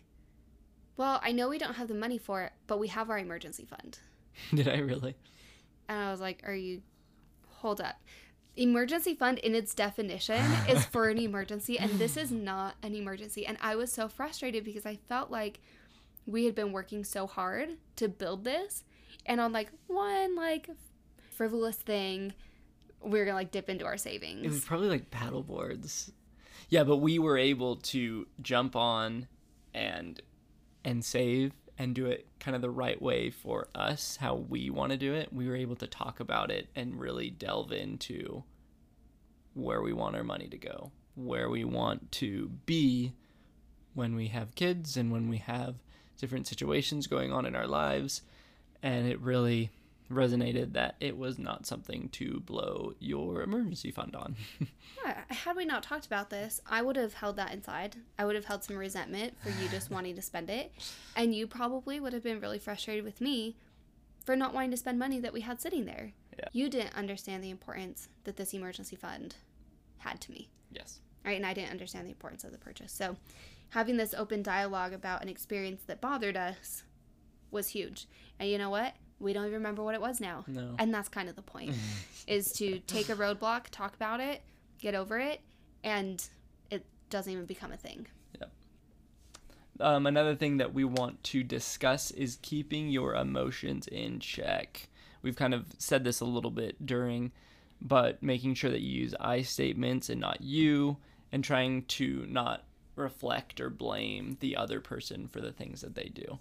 Well, 0.97 1.19
I 1.23 1.31
know 1.31 1.49
we 1.49 1.57
don't 1.57 1.75
have 1.75 1.88
the 1.88 1.93
money 1.93 2.17
for 2.17 2.43
it, 2.43 2.53
but 2.67 2.79
we 2.79 2.88
have 2.89 3.09
our 3.09 3.17
emergency 3.17 3.65
fund. 3.65 3.99
Did 4.53 4.67
I 4.67 4.77
really? 4.77 5.15
And 5.88 5.99
I 5.99 6.12
was 6.12 6.19
like, 6.19 6.43
Are 6.45 6.55
you. 6.55 6.81
Hold 7.57 7.81
up. 7.81 7.95
Emergency 8.55 9.15
fund, 9.15 9.38
in 9.39 9.55
its 9.55 9.73
definition, 9.73 10.41
is 10.67 10.85
for 10.85 11.07
an 11.09 11.17
emergency, 11.19 11.77
and 11.79 11.91
this 11.91 12.17
is 12.17 12.31
not 12.31 12.75
an 12.83 12.93
emergency. 12.93 13.45
And 13.45 13.57
I 13.62 13.75
was 13.75 13.91
so 13.91 14.07
frustrated 14.07 14.63
because 14.63 14.85
I 14.85 14.97
felt 15.07 15.31
like 15.31 15.59
we 16.25 16.45
had 16.45 16.55
been 16.55 16.71
working 16.71 17.03
so 17.03 17.25
hard 17.25 17.77
to 17.95 18.07
build 18.07 18.43
this, 18.43 18.83
and 19.25 19.39
on 19.39 19.53
like 19.53 19.71
one 19.88 20.35
like 20.35 20.69
frivolous 21.31 21.77
thing, 21.77 22.33
we 23.01 23.19
are 23.19 23.25
gonna 23.25 23.38
like 23.38 23.51
dip 23.51 23.69
into 23.69 23.85
our 23.85 23.97
savings. 23.97 24.45
It 24.45 24.49
was 24.49 24.65
probably 24.65 24.89
like 24.89 25.12
paddle 25.12 25.43
boards. 25.43 26.12
Yeah, 26.69 26.83
but 26.83 26.97
we 26.97 27.19
were 27.19 27.38
able 27.38 27.77
to 27.77 28.27
jump 28.41 28.75
on 28.75 29.27
and 29.73 30.21
and 30.83 31.03
save 31.03 31.53
and 31.77 31.95
do 31.95 32.05
it 32.05 32.27
kind 32.39 32.55
of 32.55 32.62
the 32.62 32.69
right 32.69 33.01
way 33.01 33.29
for 33.29 33.69
us, 33.73 34.17
how 34.17 34.35
we 34.35 34.69
want 34.69 34.91
to 34.91 34.97
do 34.97 35.13
it. 35.13 35.31
We 35.31 35.47
were 35.47 35.55
able 35.55 35.77
to 35.77 35.88
talk 35.88 36.19
about 36.19 36.51
it 36.51 36.67
and 36.75 36.99
really 36.99 37.29
delve 37.29 37.71
into 37.71 38.43
where 39.53 39.81
we 39.81 39.93
want 39.93 40.15
our 40.15 40.23
money 40.23 40.47
to 40.49 40.57
go, 40.57 40.91
where 41.15 41.49
we 41.49 41.63
want 41.63 42.12
to 42.13 42.49
be 42.65 43.13
when 43.93 44.15
we 44.15 44.27
have 44.27 44.55
kids 44.55 44.97
and 44.97 45.12
when 45.12 45.29
we 45.29 45.38
have 45.38 45.75
different 46.17 46.47
situations 46.47 47.07
going 47.07 47.31
on 47.31 47.45
in 47.45 47.55
our 47.55 47.67
lives. 47.67 48.21
And 48.83 49.07
it 49.07 49.19
really 49.19 49.71
resonated 50.12 50.74
that 50.74 50.95
it 51.00 51.17
was 51.17 51.38
not 51.38 51.65
something 51.65 52.10
to 52.10 52.39
blow 52.41 52.93
your 53.00 53.41
emergency 53.41 53.91
fund 53.91 54.15
on. 54.15 54.36
Yeah, 55.06 55.22
had 55.30 55.56
we 55.56 55.63
not 55.63 55.82
talked 55.84 56.06
about 56.08 56.30
this, 56.30 56.60
I 56.69 56.82
would 56.82 56.98
have 56.98 57.13
held 57.13 57.38
that 57.38 57.54
inside. 57.54 57.95
I 58.17 58.26
would 58.26 58.36
have 58.36 58.43
held 58.45 58.65
some 58.65 58.76
resentment 58.76 59.39
for 59.41 59.50
you 59.50 59.69
just 59.69 59.89
wanting 59.91 60.15
to 60.15 60.22
spend 60.22 60.50
it. 60.50 60.74
And 61.15 61.34
you 61.34 61.48
probably 61.48 62.02
would 62.02 62.12
have 62.12 62.22
been 62.24 62.41
really 62.41 62.60
frustrated 62.60 63.06
with 63.06 63.22
me 63.22 63.56
for 64.26 64.36
not 64.36 64.54
wanting 64.54 64.72
to 64.72 64.78
spend 64.78 65.00
money 65.00 65.19
that 65.22 65.32
we 65.32 65.39
had 65.41 65.62
sitting 65.62 65.86
there. 65.86 66.12
Yeah. 66.38 66.50
You 66.52 66.69
didn't 66.69 66.98
understand 66.98 67.41
the 67.43 67.50
importance 67.50 68.10
that 68.26 68.36
this 68.36 68.54
emergency 68.54 68.98
fund 68.98 69.36
had 70.00 70.19
to 70.22 70.32
me. 70.32 70.50
yes. 70.72 71.00
Right? 71.24 71.38
And 71.38 71.45
I 71.45 71.54
didn't 71.54 71.72
understand 71.72 72.06
the 72.06 72.12
importance 72.12 72.43
of 72.43 72.52
the 72.52 72.58
purchase. 72.58 72.91
So 72.91 73.15
having 73.69 73.95
this 73.95 74.13
open 74.13 74.41
dialogue 74.43 74.91
about 74.91 75.22
an 75.22 75.30
experience 75.30 75.82
that 75.88 76.02
bothered 76.02 76.36
us 76.36 76.84
was 77.52 77.69
huge. 77.69 78.08
And 78.38 78.50
you 78.50 78.58
know 78.58 78.69
what? 78.69 78.93
We 79.19 79.34
don't 79.34 79.43
even 79.43 79.55
remember 79.55 79.84
what 79.84 79.95
it 79.95 80.01
was 80.01 80.21
now. 80.21 80.45
No. 80.47 80.75
And 80.79 80.93
that's 80.93 81.10
kind 81.10 81.29
of 81.29 81.36
the 81.36 81.41
point 81.41 81.75
is 82.27 82.51
to 82.53 82.79
take 82.79 83.10
a 83.10 83.15
roadblock, 83.15 83.65
talk 83.71 83.95
about 83.95 84.19
it, 84.19 84.41
get 84.79 84.95
over 84.95 85.19
it, 85.19 85.41
and 85.84 86.25
it 86.69 86.86
doesn't 87.10 87.32
even 87.32 87.45
become 87.45 87.71
a 87.71 87.77
thing. 87.77 88.08
Um, 89.82 90.05
another 90.05 90.36
thing 90.36 90.58
that 90.58 90.73
we 90.73 90.84
want 90.84 91.23
to 91.25 91.41
discuss 91.41 92.12
is 92.12 92.38
keeping 92.41 92.89
your 92.89 93.15
emotions 93.15 93.88
in 93.88 94.19
check. 94.19 94.89
We've 95.21 95.36
kind 95.36 95.53
of 95.53 95.67
said 95.77 96.03
this 96.03 96.19
a 96.19 96.25
little 96.25 96.51
bit 96.51 96.86
during, 96.86 97.32
but 97.82 98.21
making 98.21 98.55
sure 98.55 98.71
that 98.71 98.82
you 98.82 99.01
use 99.03 99.15
I 99.19 99.41
statements 99.41 100.10
and 100.10 100.19
not 100.19 100.41
you, 100.41 100.97
and 101.32 101.43
trying 101.43 101.84
to 101.86 102.25
not 102.27 102.65
reflect 102.95 103.62
or 103.62 103.69
blame 103.69 104.38
the 104.41 104.58
other 104.58 104.82
person 104.82 105.27
for 105.27 105.39
the 105.39 105.53
things 105.53 105.82
that 105.82 105.95
they 105.95 106.12
do. 106.13 106.39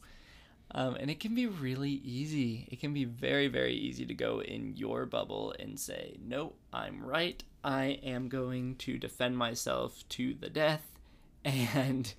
Um, 0.72 0.96
and 0.96 1.10
it 1.10 1.18
can 1.18 1.34
be 1.34 1.46
really 1.46 1.90
easy. 2.04 2.68
It 2.70 2.78
can 2.80 2.92
be 2.92 3.04
very, 3.04 3.48
very 3.48 3.74
easy 3.74 4.04
to 4.04 4.14
go 4.14 4.40
in 4.42 4.76
your 4.76 5.06
bubble 5.06 5.54
and 5.58 5.80
say, 5.80 6.18
No, 6.22 6.52
I'm 6.72 7.02
right. 7.04 7.42
I 7.64 7.98
am 8.02 8.28
going 8.28 8.76
to 8.76 8.98
defend 8.98 9.36
myself 9.38 10.04
to 10.10 10.34
the 10.34 10.48
death, 10.50 10.86
and 11.44 12.12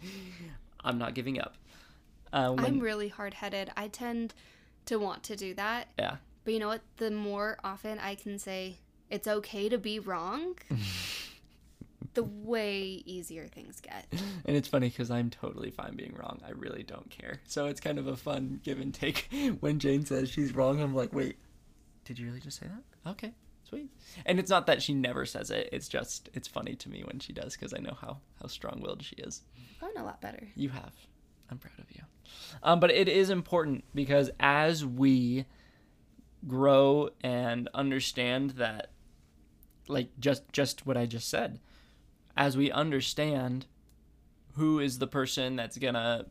I'm 0.84 0.98
not 0.98 1.14
giving 1.14 1.40
up. 1.40 1.56
Uh, 2.34 2.52
when- 2.54 2.66
I'm 2.66 2.80
really 2.80 3.08
hard 3.10 3.36
headed. 3.36 3.72
I 3.78 3.88
tend 3.88 4.34
to 4.86 4.98
want 4.98 5.24
to 5.24 5.36
do 5.36 5.54
that. 5.54 5.88
yeah, 6.00 6.18
But 6.44 6.54
you 6.54 6.60
know 6.60 6.68
what? 6.70 6.82
The 6.98 7.12
more 7.12 7.58
often 7.64 8.00
I 8.00 8.16
can 8.16 8.40
say, 8.40 8.78
it's 9.12 9.28
okay 9.28 9.70
to 9.70 9.78
be 9.78 10.00
wrong, 10.00 10.56
the 12.14 12.24
way 12.24 13.04
easier 13.06 13.48
things 13.48 13.80
get. 13.82 14.06
And 14.46 14.58
it's 14.58 14.68
funny 14.68 14.90
because 14.90 15.12
I'm 15.12 15.30
totally 15.30 15.70
fine 15.70 15.96
being 15.96 16.16
wrong. 16.16 16.42
I 16.48 16.52
really 16.52 16.82
don't 16.82 17.10
care. 17.12 17.40
So 17.46 17.68
it's 17.68 17.80
kind 17.80 18.00
of 18.00 18.08
a 18.08 18.16
fun 18.16 18.60
give 18.64 18.80
and 18.80 18.92
take. 18.94 19.30
When 19.60 19.78
Jane 19.78 20.06
says 20.06 20.30
she's 20.30 20.56
wrong, 20.56 20.82
I'm 20.82 20.96
like, 20.96 21.14
wait, 21.14 21.38
did 22.06 22.18
you 22.18 22.26
really 22.26 22.40
just 22.40 22.60
say 22.60 22.66
that? 22.66 23.12
Okay, 23.12 23.34
sweet. 23.70 23.92
And 24.26 24.40
it's 24.40 24.50
not 24.50 24.66
that 24.66 24.82
she 24.82 24.94
never 24.96 25.26
says 25.26 25.52
it. 25.52 25.70
It's 25.72 25.88
just 25.88 26.30
it's 26.34 26.48
funny 26.48 26.74
to 26.76 26.90
me 26.90 27.04
when 27.06 27.20
she 27.20 27.32
does 27.32 27.54
because 27.54 27.74
I 27.76 27.80
know 27.80 27.96
how 28.02 28.22
how 28.42 28.48
strong 28.48 28.80
willed 28.82 29.04
she 29.04 29.16
is. 29.18 29.44
Gotten 29.80 30.02
a 30.02 30.06
lot 30.06 30.20
better. 30.20 30.48
You 30.56 30.70
have. 30.70 30.94
I'm 31.52 31.60
proud 31.60 31.78
of 31.80 31.92
you. 31.92 32.02
Um, 32.64 32.80
but 32.80 32.92
it 32.92 33.08
is 33.08 33.30
important 33.30 33.84
because 33.94 34.32
as 34.40 34.84
we 34.86 35.46
grow 36.48 37.10
and 37.22 37.70
understand 37.74 38.52
that, 38.52 38.92
like 39.88 40.10
just 40.20 40.52
just 40.52 40.88
what 40.88 40.98
I 40.98 41.06
just 41.06 41.30
said, 41.30 41.60
as 42.36 42.58
we 42.58 42.72
understand 42.72 43.66
who 44.54 44.80
is 44.80 45.00
the 45.00 45.08
person 45.08 45.56
that's 45.56 45.78
gonna 45.78 46.26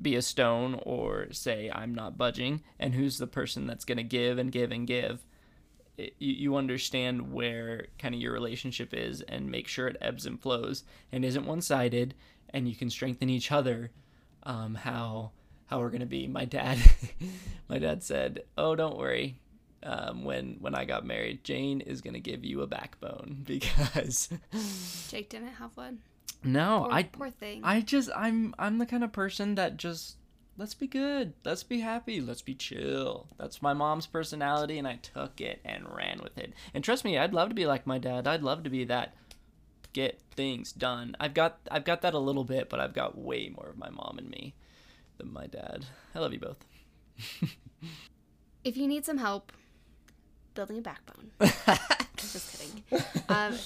be 0.00 0.16
a 0.16 0.22
stone 0.22 0.80
or 0.82 1.28
say 1.32 1.70
I'm 1.74 1.94
not 1.94 2.18
budging, 2.18 2.62
and 2.78 2.94
who's 2.94 3.18
the 3.18 3.26
person 3.26 3.66
that's 3.66 3.84
gonna 3.84 4.02
give 4.02 4.38
and 4.38 4.52
give 4.52 4.72
and 4.72 4.86
give. 4.86 5.24
It, 5.96 6.14
you, 6.18 6.32
you 6.32 6.56
understand 6.56 7.32
where 7.32 7.86
kind 7.98 8.14
of 8.14 8.20
your 8.20 8.32
relationship 8.32 8.92
is 8.92 9.20
and 9.22 9.50
make 9.50 9.68
sure 9.68 9.86
it 9.86 9.96
ebbs 10.00 10.26
and 10.26 10.40
flows 10.40 10.82
and 11.12 11.24
isn't 11.24 11.46
one-sided 11.46 12.14
and 12.50 12.68
you 12.68 12.74
can 12.74 12.90
strengthen 12.90 13.30
each 13.30 13.52
other 13.52 13.90
um, 14.44 14.74
how 14.74 15.32
how 15.66 15.80
we're 15.80 15.90
gonna 15.90 16.06
be. 16.06 16.26
My 16.26 16.44
dad, 16.44 16.78
my 17.68 17.78
dad 17.78 18.02
said, 18.02 18.44
"Oh, 18.56 18.76
don't 18.76 18.96
worry. 18.96 19.40
Um, 19.84 20.24
when 20.24 20.56
when 20.60 20.74
I 20.74 20.84
got 20.86 21.04
married, 21.04 21.44
Jane 21.44 21.80
is 21.82 22.00
gonna 22.00 22.18
give 22.20 22.44
you 22.44 22.62
a 22.62 22.66
backbone 22.66 23.42
because 23.46 24.30
Jake 25.08 25.28
didn't 25.28 25.48
have 25.48 25.76
one. 25.76 25.98
no, 26.42 26.84
Poor, 26.84 26.92
I 26.92 27.02
poor 27.02 27.30
thing. 27.30 27.60
I 27.62 27.80
just 27.82 28.08
I'm 28.16 28.54
I'm 28.58 28.78
the 28.78 28.86
kind 28.86 29.04
of 29.04 29.12
person 29.12 29.56
that 29.56 29.76
just 29.76 30.16
let's 30.56 30.74
be 30.74 30.86
good, 30.86 31.34
let's 31.44 31.62
be 31.64 31.80
happy, 31.80 32.20
let's 32.20 32.40
be 32.42 32.54
chill. 32.54 33.26
That's 33.38 33.60
my 33.60 33.74
mom's 33.74 34.06
personality, 34.06 34.78
and 34.78 34.88
I 34.88 34.96
took 34.96 35.40
it 35.40 35.60
and 35.64 35.84
ran 35.94 36.20
with 36.22 36.38
it. 36.38 36.54
And 36.72 36.82
trust 36.82 37.04
me, 37.04 37.18
I'd 37.18 37.34
love 37.34 37.50
to 37.50 37.54
be 37.54 37.66
like 37.66 37.86
my 37.86 37.98
dad. 37.98 38.26
I'd 38.26 38.42
love 38.42 38.62
to 38.64 38.70
be 38.70 38.84
that 38.84 39.14
get 39.92 40.20
things 40.34 40.72
done. 40.72 41.14
I've 41.20 41.34
got 41.34 41.58
I've 41.70 41.84
got 41.84 42.02
that 42.02 42.14
a 42.14 42.18
little 42.18 42.44
bit, 42.44 42.68
but 42.70 42.80
I've 42.80 42.94
got 42.94 43.18
way 43.18 43.48
more 43.54 43.68
of 43.68 43.76
my 43.78 43.90
mom 43.90 44.16
and 44.18 44.30
me 44.30 44.54
than 45.18 45.32
my 45.32 45.46
dad. 45.46 45.84
I 46.14 46.20
love 46.20 46.32
you 46.32 46.40
both. 46.40 46.64
if 48.64 48.76
you 48.76 48.88
need 48.88 49.04
some 49.04 49.18
help 49.18 49.52
building 50.54 50.78
a 50.78 50.82
backbone, 50.82 51.30
just 52.16 52.58
kidding. 52.58 53.04
Um, 53.28 53.56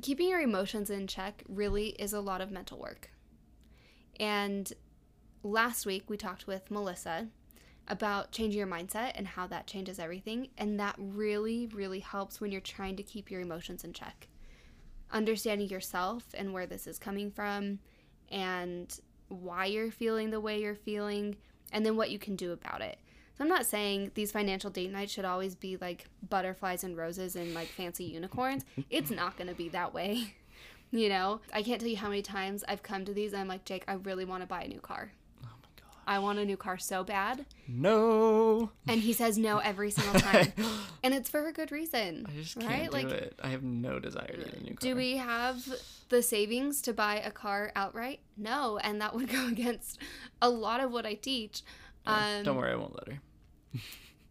keeping 0.00 0.28
your 0.28 0.40
emotions 0.40 0.90
in 0.90 1.06
check 1.06 1.42
really 1.48 1.88
is 1.90 2.12
a 2.12 2.20
lot 2.20 2.40
of 2.40 2.50
mental 2.50 2.78
work. 2.78 3.10
And 4.20 4.72
last 5.42 5.86
week 5.86 6.08
we 6.08 6.16
talked 6.16 6.46
with 6.46 6.70
Melissa 6.70 7.28
about 7.88 8.30
changing 8.30 8.58
your 8.58 8.68
mindset 8.68 9.12
and 9.16 9.26
how 9.26 9.46
that 9.48 9.66
changes 9.66 9.98
everything. 9.98 10.48
And 10.56 10.78
that 10.78 10.94
really, 10.98 11.68
really 11.72 12.00
helps 12.00 12.40
when 12.40 12.52
you're 12.52 12.60
trying 12.60 12.96
to 12.96 13.02
keep 13.02 13.30
your 13.30 13.40
emotions 13.40 13.84
in 13.84 13.92
check. 13.92 14.28
Understanding 15.10 15.68
yourself 15.68 16.24
and 16.34 16.52
where 16.52 16.66
this 16.66 16.86
is 16.86 16.98
coming 16.98 17.30
from 17.30 17.80
and 18.30 18.98
why 19.28 19.66
you're 19.66 19.90
feeling 19.90 20.30
the 20.30 20.40
way 20.40 20.60
you're 20.60 20.74
feeling, 20.74 21.36
and 21.72 21.84
then 21.84 21.96
what 21.96 22.10
you 22.10 22.18
can 22.18 22.36
do 22.36 22.52
about 22.52 22.80
it. 22.82 22.98
So 23.42 23.44
I'm 23.44 23.48
not 23.48 23.66
saying 23.66 24.12
these 24.14 24.30
financial 24.30 24.70
date 24.70 24.92
nights 24.92 25.12
should 25.12 25.24
always 25.24 25.56
be 25.56 25.76
like 25.76 26.04
butterflies 26.30 26.84
and 26.84 26.96
roses 26.96 27.34
and 27.34 27.52
like 27.54 27.66
fancy 27.66 28.04
unicorns. 28.04 28.64
It's 28.88 29.10
not 29.10 29.36
going 29.36 29.48
to 29.48 29.54
be 29.54 29.68
that 29.70 29.92
way. 29.92 30.34
You 30.94 31.08
know, 31.08 31.40
I 31.54 31.62
can't 31.62 31.80
tell 31.80 31.88
you 31.88 31.96
how 31.96 32.10
many 32.10 32.20
times 32.20 32.62
I've 32.68 32.82
come 32.82 33.06
to 33.06 33.14
these 33.14 33.32
and 33.32 33.40
I'm 33.40 33.48
like, 33.48 33.64
Jake, 33.64 33.82
I 33.88 33.94
really 33.94 34.26
want 34.26 34.42
to 34.42 34.46
buy 34.46 34.64
a 34.64 34.68
new 34.68 34.78
car. 34.78 35.10
Oh 35.42 35.46
my 35.62 35.68
god. 35.80 35.96
I 36.06 36.18
want 36.18 36.38
a 36.38 36.44
new 36.44 36.58
car 36.58 36.76
so 36.76 37.02
bad. 37.02 37.46
No. 37.66 38.72
And 38.86 39.00
he 39.00 39.14
says 39.14 39.38
no 39.38 39.56
every 39.56 39.90
single 39.90 40.20
time. 40.20 40.52
and 41.02 41.14
it's 41.14 41.30
for 41.30 41.46
a 41.46 41.52
good 41.54 41.72
reason. 41.72 42.26
I 42.28 42.32
just 42.32 42.58
can't 42.58 42.70
right? 42.70 42.90
do 42.90 42.90
like 42.90 43.06
it. 43.06 43.40
I 43.42 43.48
have 43.48 43.62
no 43.62 44.00
desire 44.00 44.32
to 44.32 44.36
get 44.36 44.52
a 44.52 44.62
new 44.62 44.74
car. 44.74 44.80
do 44.80 44.94
we 44.94 45.16
have 45.16 45.66
the 46.10 46.20
savings 46.20 46.82
to 46.82 46.92
buy 46.92 47.20
a 47.20 47.30
car 47.30 47.72
outright? 47.74 48.20
No, 48.36 48.76
and 48.76 49.00
that 49.00 49.14
would 49.14 49.28
go 49.32 49.46
against 49.46 49.98
a 50.42 50.50
lot 50.50 50.80
of 50.80 50.92
what 50.92 51.06
I 51.06 51.14
teach. 51.14 51.62
Yeah, 52.04 52.36
Um, 52.38 52.44
Don't 52.44 52.56
worry, 52.58 52.72
I 52.72 52.76
won't 52.76 52.94
let 52.96 53.14
her. 53.14 53.22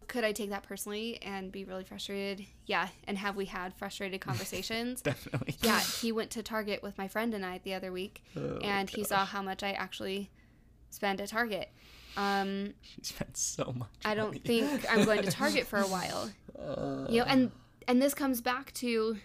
Could 0.08 0.24
I 0.24 0.32
take 0.32 0.50
that 0.50 0.62
personally 0.64 1.18
and 1.22 1.50
be 1.50 1.64
really 1.64 1.84
frustrated? 1.84 2.44
Yeah. 2.66 2.88
And 3.06 3.16
have 3.18 3.34
we 3.36 3.46
had 3.46 3.72
frustrated 3.74 4.20
conversations? 4.28 5.00
Definitely. 5.00 5.56
yeah. 5.62 5.80
He 5.80 6.12
went 6.12 6.30
to 6.32 6.42
Target 6.42 6.82
with 6.82 6.98
my 6.98 7.08
friend 7.08 7.32
and 7.34 7.46
I 7.46 7.60
the 7.64 7.74
other 7.74 7.92
week, 7.92 8.22
Oh, 8.36 8.58
and 8.62 8.90
he 8.90 9.04
saw 9.04 9.24
how 9.24 9.40
much 9.42 9.62
I 9.62 9.72
actually 9.72 10.30
spend 10.90 11.20
at 11.20 11.28
Target. 11.28 11.70
Um, 12.16 12.74
She 12.82 13.00
spent 13.14 13.36
so 13.38 13.72
much. 13.78 13.88
I 14.04 14.14
don't 14.14 14.28
money. 14.28 14.38
think 14.40 14.84
I'm 14.90 15.04
going 15.06 15.22
to 15.22 15.30
Target 15.30 15.66
for 15.66 15.78
a 15.78 15.86
while. 15.86 16.30
Uh, 16.58 17.06
You 17.08 17.20
know, 17.20 17.26
and 17.26 17.50
and 17.88 18.02
this 18.02 18.12
comes 18.12 18.40
back 18.42 18.72
to 18.74 19.16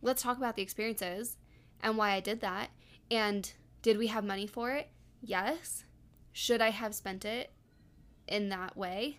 let's 0.00 0.22
talk 0.22 0.36
about 0.38 0.56
the 0.56 0.62
experiences 0.62 1.36
and 1.82 1.98
why 1.98 2.12
I 2.12 2.20
did 2.20 2.40
that. 2.40 2.70
And 3.10 3.52
did 3.82 3.98
we 3.98 4.06
have 4.06 4.24
money 4.24 4.46
for 4.46 4.70
it? 4.70 4.88
Yes. 5.20 5.84
Should 6.32 6.62
I 6.62 6.70
have 6.70 6.94
spent 6.94 7.24
it 7.26 7.52
in 8.28 8.48
that 8.50 8.76
way? 8.76 9.18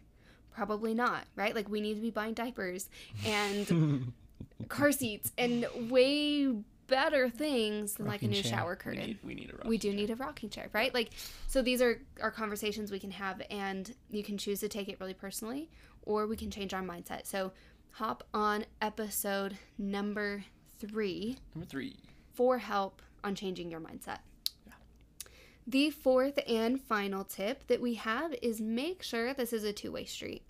Probably 0.53 0.93
not, 0.93 1.25
right? 1.35 1.55
Like 1.55 1.69
we 1.69 1.81
need 1.81 1.95
to 1.95 2.01
be 2.01 2.11
buying 2.11 2.33
diapers 2.33 2.89
and 3.25 4.13
car 4.67 4.91
seats 4.91 5.31
and 5.37 5.65
way 5.89 6.55
better 6.87 7.29
things 7.29 7.93
than 7.95 8.05
like 8.05 8.21
a 8.21 8.27
new 8.27 8.41
chair. 8.43 8.51
shower 8.57 8.71
We 8.71 8.75
curtain 8.77 9.05
need, 9.07 9.19
we 9.23 9.33
need 9.33 9.49
a 9.51 9.67
we 9.67 9.75
rocking 9.77 9.91
do 9.91 9.93
need 9.95 10.09
a 10.09 10.15
rocking 10.15 10.49
chair, 10.49 10.69
right? 10.73 10.93
Like, 10.93 11.11
so 11.47 11.61
these 11.61 11.81
are 11.81 11.99
our 12.21 12.29
conversations 12.31 12.91
we 12.91 12.99
can 12.99 13.11
have, 13.11 13.41
and 13.49 13.95
you 14.11 14.23
can 14.23 14.37
choose 14.37 14.59
to 14.59 14.67
take 14.67 14.89
it 14.89 14.99
really 14.99 15.13
personally, 15.13 15.69
or 16.03 16.27
we 16.27 16.35
can 16.35 16.51
change 16.51 16.73
our 16.73 16.83
mindset. 16.83 17.25
So, 17.25 17.51
hop 17.91 18.23
on 18.33 18.65
episode 18.81 19.57
number 19.77 20.43
three 20.79 21.37
Number 21.55 21.65
three. 21.65 21.95
for 22.33 22.57
help 22.59 23.01
on 23.23 23.33
changing 23.35 23.71
your 23.71 23.79
mindset. 23.79 24.19
The 25.65 25.89
fourth 25.91 26.39
and 26.47 26.81
final 26.81 27.23
tip 27.23 27.67
that 27.67 27.81
we 27.81 27.93
have 27.95 28.33
is 28.41 28.59
make 28.59 29.01
sure 29.01 29.33
this 29.33 29.53
is 29.53 29.63
a 29.63 29.73
two 29.73 29.91
way 29.91 30.05
street. 30.05 30.43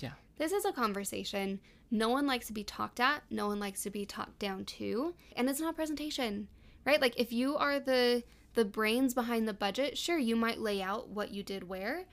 Yeah. 0.00 0.12
This 0.38 0.52
is 0.52 0.64
a 0.64 0.72
conversation. 0.72 1.60
No 1.90 2.08
one 2.08 2.26
likes 2.26 2.46
to 2.46 2.52
be 2.52 2.64
talked 2.64 2.98
at, 2.98 3.22
no 3.30 3.46
one 3.46 3.60
likes 3.60 3.82
to 3.82 3.90
be 3.90 4.06
talked 4.06 4.38
down 4.38 4.64
to, 4.64 5.14
and 5.36 5.48
it's 5.48 5.60
not 5.60 5.70
a 5.74 5.76
presentation, 5.76 6.48
right? 6.84 7.00
Like 7.00 7.18
if 7.20 7.32
you 7.32 7.56
are 7.56 7.78
the 7.78 8.24
the 8.54 8.64
brains 8.64 9.14
behind 9.14 9.46
the 9.46 9.52
budget, 9.52 9.98
sure 9.98 10.18
you 10.18 10.36
might 10.36 10.60
lay 10.60 10.80
out 10.80 11.08
what 11.08 11.30
you 11.30 11.42
did 11.42 11.68
where, 11.68 12.04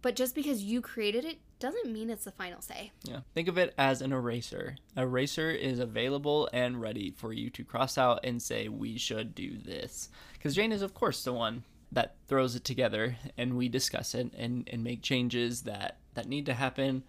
but 0.00 0.16
just 0.16 0.34
because 0.34 0.62
you 0.62 0.80
created 0.80 1.24
it 1.24 1.38
doesn't 1.62 1.92
mean 1.92 2.10
it's 2.10 2.24
the 2.24 2.32
final 2.32 2.60
say. 2.60 2.90
Yeah. 3.04 3.20
Think 3.34 3.46
of 3.46 3.56
it 3.56 3.72
as 3.78 4.02
an 4.02 4.12
eraser. 4.12 4.76
Eraser 4.96 5.48
is 5.48 5.78
available 5.78 6.48
and 6.52 6.80
ready 6.80 7.12
for 7.12 7.32
you 7.32 7.50
to 7.50 7.62
cross 7.62 7.96
out 7.96 8.18
and 8.24 8.42
say, 8.42 8.66
we 8.68 8.98
should 8.98 9.32
do 9.32 9.56
this. 9.56 10.08
Because 10.32 10.56
Jane 10.56 10.72
is, 10.72 10.82
of 10.82 10.92
course, 10.92 11.22
the 11.22 11.32
one 11.32 11.62
that 11.92 12.16
throws 12.26 12.56
it 12.56 12.64
together 12.64 13.16
and 13.38 13.56
we 13.56 13.68
discuss 13.68 14.12
it 14.12 14.32
and, 14.36 14.68
and 14.72 14.82
make 14.82 15.02
changes 15.02 15.62
that, 15.62 15.98
that 16.14 16.26
need 16.26 16.46
to 16.46 16.54
happen. 16.54 17.04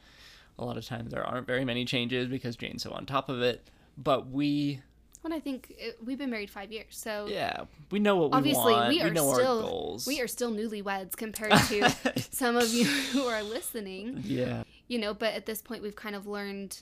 A 0.60 0.64
lot 0.64 0.78
of 0.78 0.86
times 0.86 1.12
there 1.12 1.26
aren't 1.26 1.48
very 1.48 1.66
many 1.66 1.84
changes 1.84 2.28
because 2.28 2.56
Jane's 2.56 2.84
so 2.84 2.92
on 2.92 3.08
top 3.08 3.30
of 3.30 3.42
it. 3.42 3.68
But 3.98 4.30
we, 4.30 4.84
When 5.24 5.34
I 5.34 5.40
think 5.40 5.74
it, 5.78 5.98
we've 6.06 6.18
been 6.18 6.30
married 6.30 6.50
five 6.52 6.72
years, 6.72 6.88
so 6.92 7.28
yeah, 7.30 7.64
we 7.92 8.00
know 8.00 8.16
what 8.18 8.32
we 8.32 8.38
obviously 8.38 8.74
want. 8.74 8.90
we 8.90 9.02
are 9.02 9.10
know 9.10 9.34
still 9.34 9.58
our 9.58 9.62
goals. 9.70 10.06
we 10.06 10.22
are 10.22 10.28
still 10.28 10.52
newlyweds 10.52 11.16
compared 11.16 11.54
to 11.70 11.90
some 12.32 12.56
of 12.58 12.70
you 12.74 12.84
who 13.14 13.24
are 13.26 13.42
listening. 13.42 14.22
yeah. 14.26 14.64
you 14.88 15.00
know, 15.00 15.14
but 15.14 15.34
at 15.34 15.46
this 15.46 15.62
point, 15.62 15.82
we've 15.82 15.96
kind 15.96 16.16
of 16.16 16.28
learned 16.28 16.82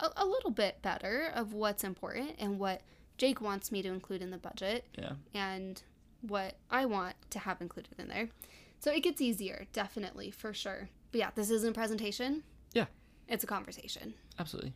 a, 0.00 0.08
a 0.16 0.24
little 0.24 0.50
bit 0.52 0.80
better 0.80 1.30
of 1.34 1.52
what's 1.52 1.82
important 1.84 2.36
and 2.38 2.58
what 2.58 2.82
Jake 3.18 3.40
wants 3.40 3.70
me 3.72 3.82
to 3.82 3.88
include 3.88 4.22
in 4.22 4.30
the 4.30 4.38
budget 4.38 4.86
Yeah. 4.96 5.12
and 5.34 5.82
what 6.22 6.54
I 6.70 6.86
want 6.86 7.16
to 7.30 7.40
have 7.40 7.60
included 7.60 7.94
in 7.98 8.06
there. 8.08 8.28
So 8.78 8.92
it 8.92 9.00
gets 9.02 9.20
easier, 9.20 9.66
definitely, 9.72 10.30
for 10.30 10.54
sure. 10.54 10.88
But 11.10 11.18
yeah, 11.18 11.30
this 11.34 11.50
isn't 11.50 11.70
a 11.70 11.72
presentation. 11.72 12.44
Yeah. 12.72 12.86
It's 13.28 13.42
a 13.44 13.46
conversation. 13.48 14.14
Absolutely. 14.38 14.72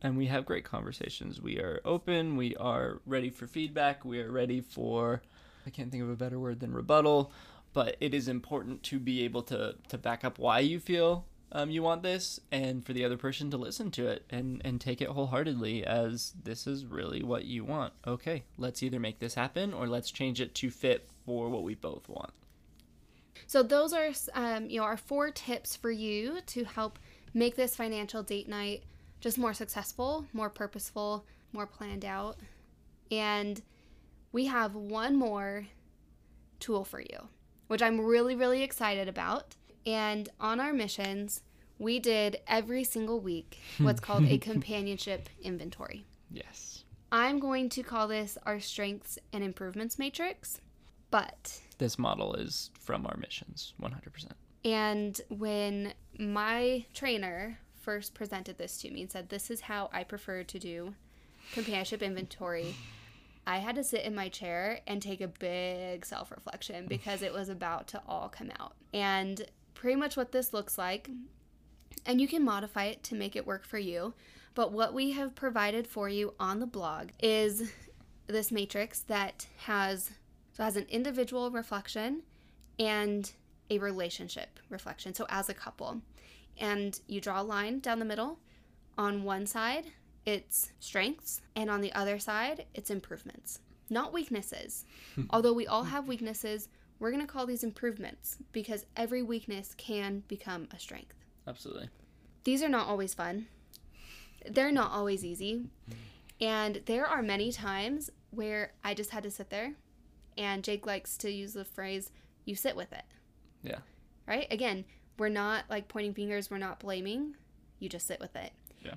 And 0.00 0.16
we 0.16 0.26
have 0.26 0.46
great 0.46 0.64
conversations. 0.64 1.40
We 1.40 1.58
are 1.58 1.80
open. 1.84 2.36
We 2.36 2.54
are 2.56 3.00
ready 3.04 3.30
for 3.30 3.46
feedback. 3.46 4.04
We 4.04 4.20
are 4.20 4.30
ready 4.30 4.60
for, 4.60 5.22
I 5.66 5.70
can't 5.70 5.90
think 5.90 6.02
of 6.02 6.10
a 6.10 6.16
better 6.16 6.38
word 6.38 6.60
than 6.60 6.72
rebuttal, 6.72 7.32
but 7.72 7.96
it 8.00 8.14
is 8.14 8.28
important 8.28 8.82
to 8.84 8.98
be 9.00 9.24
able 9.24 9.42
to, 9.44 9.74
to 9.88 9.98
back 9.98 10.24
up 10.24 10.38
why 10.38 10.60
you 10.60 10.78
feel 10.78 11.26
um, 11.52 11.70
you 11.70 11.82
want 11.82 12.02
this 12.02 12.40
and 12.52 12.84
for 12.84 12.92
the 12.92 13.04
other 13.04 13.16
person 13.16 13.50
to 13.50 13.56
listen 13.56 13.90
to 13.92 14.06
it 14.06 14.24
and, 14.30 14.60
and 14.64 14.80
take 14.80 15.00
it 15.00 15.08
wholeheartedly 15.08 15.84
as 15.84 16.34
this 16.42 16.66
is 16.66 16.84
really 16.84 17.22
what 17.22 17.44
you 17.44 17.64
want. 17.64 17.92
Okay, 18.06 18.44
let's 18.58 18.82
either 18.82 19.00
make 19.00 19.18
this 19.18 19.34
happen 19.34 19.72
or 19.72 19.86
let's 19.86 20.10
change 20.10 20.40
it 20.40 20.54
to 20.56 20.70
fit 20.70 21.08
for 21.24 21.48
what 21.48 21.62
we 21.62 21.74
both 21.74 22.08
want. 22.08 22.32
So 23.46 23.62
those 23.62 23.92
are, 23.92 24.10
um, 24.34 24.68
you 24.68 24.78
know, 24.78 24.84
our 24.84 24.96
four 24.96 25.30
tips 25.30 25.74
for 25.74 25.90
you 25.90 26.38
to 26.46 26.64
help 26.64 26.98
make 27.32 27.56
this 27.56 27.76
financial 27.76 28.22
date 28.22 28.48
night 28.48 28.82
just 29.20 29.38
more 29.38 29.54
successful, 29.54 30.26
more 30.32 30.50
purposeful, 30.50 31.24
more 31.52 31.66
planned 31.66 32.04
out. 32.04 32.36
And 33.10 33.60
we 34.32 34.46
have 34.46 34.74
one 34.74 35.16
more 35.16 35.66
tool 36.60 36.84
for 36.84 37.00
you, 37.00 37.28
which 37.68 37.82
I'm 37.82 38.00
really, 38.00 38.34
really 38.34 38.62
excited 38.62 39.08
about. 39.08 39.56
And 39.86 40.28
on 40.40 40.60
our 40.60 40.72
missions, 40.72 41.42
we 41.78 41.98
did 41.98 42.40
every 42.46 42.84
single 42.84 43.20
week 43.20 43.58
what's 43.78 44.00
called 44.00 44.24
a 44.24 44.38
companionship 44.50 45.28
inventory. 45.42 46.04
Yes. 46.30 46.84
I'm 47.10 47.38
going 47.38 47.70
to 47.70 47.82
call 47.82 48.06
this 48.08 48.36
our 48.44 48.60
strengths 48.60 49.18
and 49.32 49.42
improvements 49.42 49.98
matrix, 49.98 50.60
but 51.10 51.58
This 51.78 51.98
model 51.98 52.34
is 52.34 52.70
from 52.78 53.06
our 53.06 53.16
missions, 53.16 53.72
100%. 53.80 54.26
and 54.64 55.18
when 55.30 55.94
my 56.18 56.84
trainer 56.92 57.60
first 57.88 58.12
presented 58.12 58.58
this 58.58 58.76
to 58.76 58.90
me 58.90 59.00
and 59.00 59.10
said, 59.10 59.30
This 59.30 59.50
is 59.50 59.62
how 59.62 59.88
I 59.94 60.04
prefer 60.04 60.42
to 60.42 60.58
do 60.58 60.94
companionship 61.54 62.02
inventory, 62.02 62.74
I 63.46 63.60
had 63.60 63.76
to 63.76 63.82
sit 63.82 64.02
in 64.02 64.14
my 64.14 64.28
chair 64.28 64.80
and 64.86 65.00
take 65.00 65.22
a 65.22 65.26
big 65.26 66.04
self 66.04 66.30
reflection 66.30 66.84
because 66.86 67.22
it 67.22 67.32
was 67.32 67.48
about 67.48 67.88
to 67.88 68.02
all 68.06 68.28
come 68.28 68.50
out. 68.60 68.74
And 68.92 69.46
pretty 69.72 69.96
much 69.96 70.18
what 70.18 70.32
this 70.32 70.52
looks 70.52 70.76
like, 70.76 71.08
and 72.04 72.20
you 72.20 72.28
can 72.28 72.44
modify 72.44 72.84
it 72.84 73.02
to 73.04 73.14
make 73.14 73.34
it 73.34 73.46
work 73.46 73.64
for 73.64 73.78
you, 73.78 74.12
but 74.54 74.70
what 74.70 74.92
we 74.92 75.12
have 75.12 75.34
provided 75.34 75.86
for 75.86 76.10
you 76.10 76.34
on 76.38 76.60
the 76.60 76.66
blog 76.66 77.08
is 77.22 77.72
this 78.26 78.52
matrix 78.52 79.00
that 79.00 79.46
has 79.64 80.10
so 80.52 80.62
has 80.62 80.76
an 80.76 80.84
individual 80.90 81.50
reflection 81.50 82.22
and 82.78 83.32
a 83.70 83.78
relationship 83.78 84.60
reflection. 84.68 85.14
So 85.14 85.24
as 85.30 85.48
a 85.48 85.54
couple. 85.54 86.02
And 86.58 86.98
you 87.06 87.20
draw 87.20 87.40
a 87.40 87.42
line 87.42 87.80
down 87.80 87.98
the 87.98 88.04
middle. 88.04 88.38
On 88.96 89.22
one 89.22 89.46
side, 89.46 89.86
it's 90.26 90.72
strengths, 90.80 91.40
and 91.54 91.70
on 91.70 91.80
the 91.80 91.92
other 91.92 92.18
side, 92.18 92.66
it's 92.74 92.90
improvements. 92.90 93.60
Not 93.88 94.12
weaknesses. 94.12 94.84
Hmm. 95.14 95.22
Although 95.30 95.52
we 95.52 95.66
all 95.66 95.84
have 95.84 96.08
weaknesses, 96.08 96.68
we're 96.98 97.12
going 97.12 97.24
to 97.24 97.32
call 97.32 97.46
these 97.46 97.62
improvements 97.64 98.38
because 98.52 98.86
every 98.96 99.22
weakness 99.22 99.74
can 99.78 100.24
become 100.28 100.68
a 100.74 100.78
strength. 100.78 101.14
Absolutely. 101.46 101.88
These 102.44 102.62
are 102.62 102.68
not 102.68 102.88
always 102.88 103.14
fun. 103.14 103.46
They're 104.48 104.72
not 104.72 104.90
always 104.90 105.24
easy. 105.24 105.70
Hmm. 105.86 105.94
And 106.40 106.82
there 106.86 107.06
are 107.06 107.22
many 107.22 107.50
times 107.52 108.10
where 108.30 108.72
I 108.84 108.94
just 108.94 109.10
had 109.10 109.22
to 109.22 109.30
sit 109.30 109.50
there, 109.50 109.74
and 110.36 110.62
Jake 110.62 110.86
likes 110.86 111.16
to 111.18 111.30
use 111.30 111.54
the 111.54 111.64
phrase, 111.64 112.10
you 112.44 112.54
sit 112.54 112.76
with 112.76 112.92
it. 112.92 113.04
Yeah. 113.62 113.78
Right? 114.26 114.46
Again, 114.50 114.84
we're 115.18 115.28
not 115.28 115.64
like 115.68 115.88
pointing 115.88 116.14
fingers, 116.14 116.50
we're 116.50 116.58
not 116.58 116.80
blaming. 116.80 117.36
You 117.78 117.88
just 117.88 118.06
sit 118.06 118.20
with 118.20 118.34
it. 118.36 118.52
Yeah. 118.84 118.94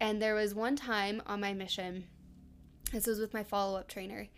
And 0.00 0.20
there 0.20 0.34
was 0.34 0.54
one 0.54 0.76
time 0.76 1.22
on 1.26 1.40
my 1.40 1.52
mission, 1.52 2.04
this 2.92 3.06
was 3.06 3.18
with 3.18 3.34
my 3.34 3.42
follow 3.42 3.78
up 3.78 3.88
trainer. 3.88 4.28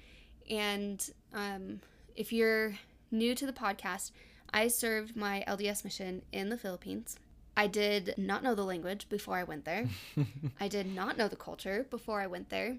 And 0.51 1.09
um, 1.33 1.81
if 2.17 2.33
you're 2.33 2.75
new 3.11 3.35
to 3.35 3.47
the 3.47 3.53
podcast, 3.53 4.11
I 4.53 4.69
served 4.69 5.17
my 5.17 5.45
LDS 5.49 5.85
mission 5.85 6.23
in 6.33 6.49
the 6.49 6.59
Philippines. 6.59 7.17
I 7.57 7.67
did 7.67 8.15
not 8.17 8.43
know 8.43 8.55
the 8.55 8.65
language 8.65 9.09
before 9.09 9.37
I 9.37 9.45
went 9.45 9.65
there. 9.65 9.87
I 10.61 10.69
did 10.69 10.87
not 10.87 11.17
know 11.19 11.29
the 11.29 11.37
culture 11.37 11.87
before 11.91 12.21
I 12.21 12.27
went 12.27 12.49
there. 12.49 12.79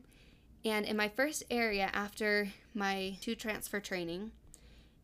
And 0.65 0.86
in 0.86 0.95
my 0.95 1.09
first 1.09 1.43
area 1.51 1.89
after 1.93 2.49
my 2.73 3.17
two 3.21 3.36
transfer 3.36 3.79
training, 3.79 4.31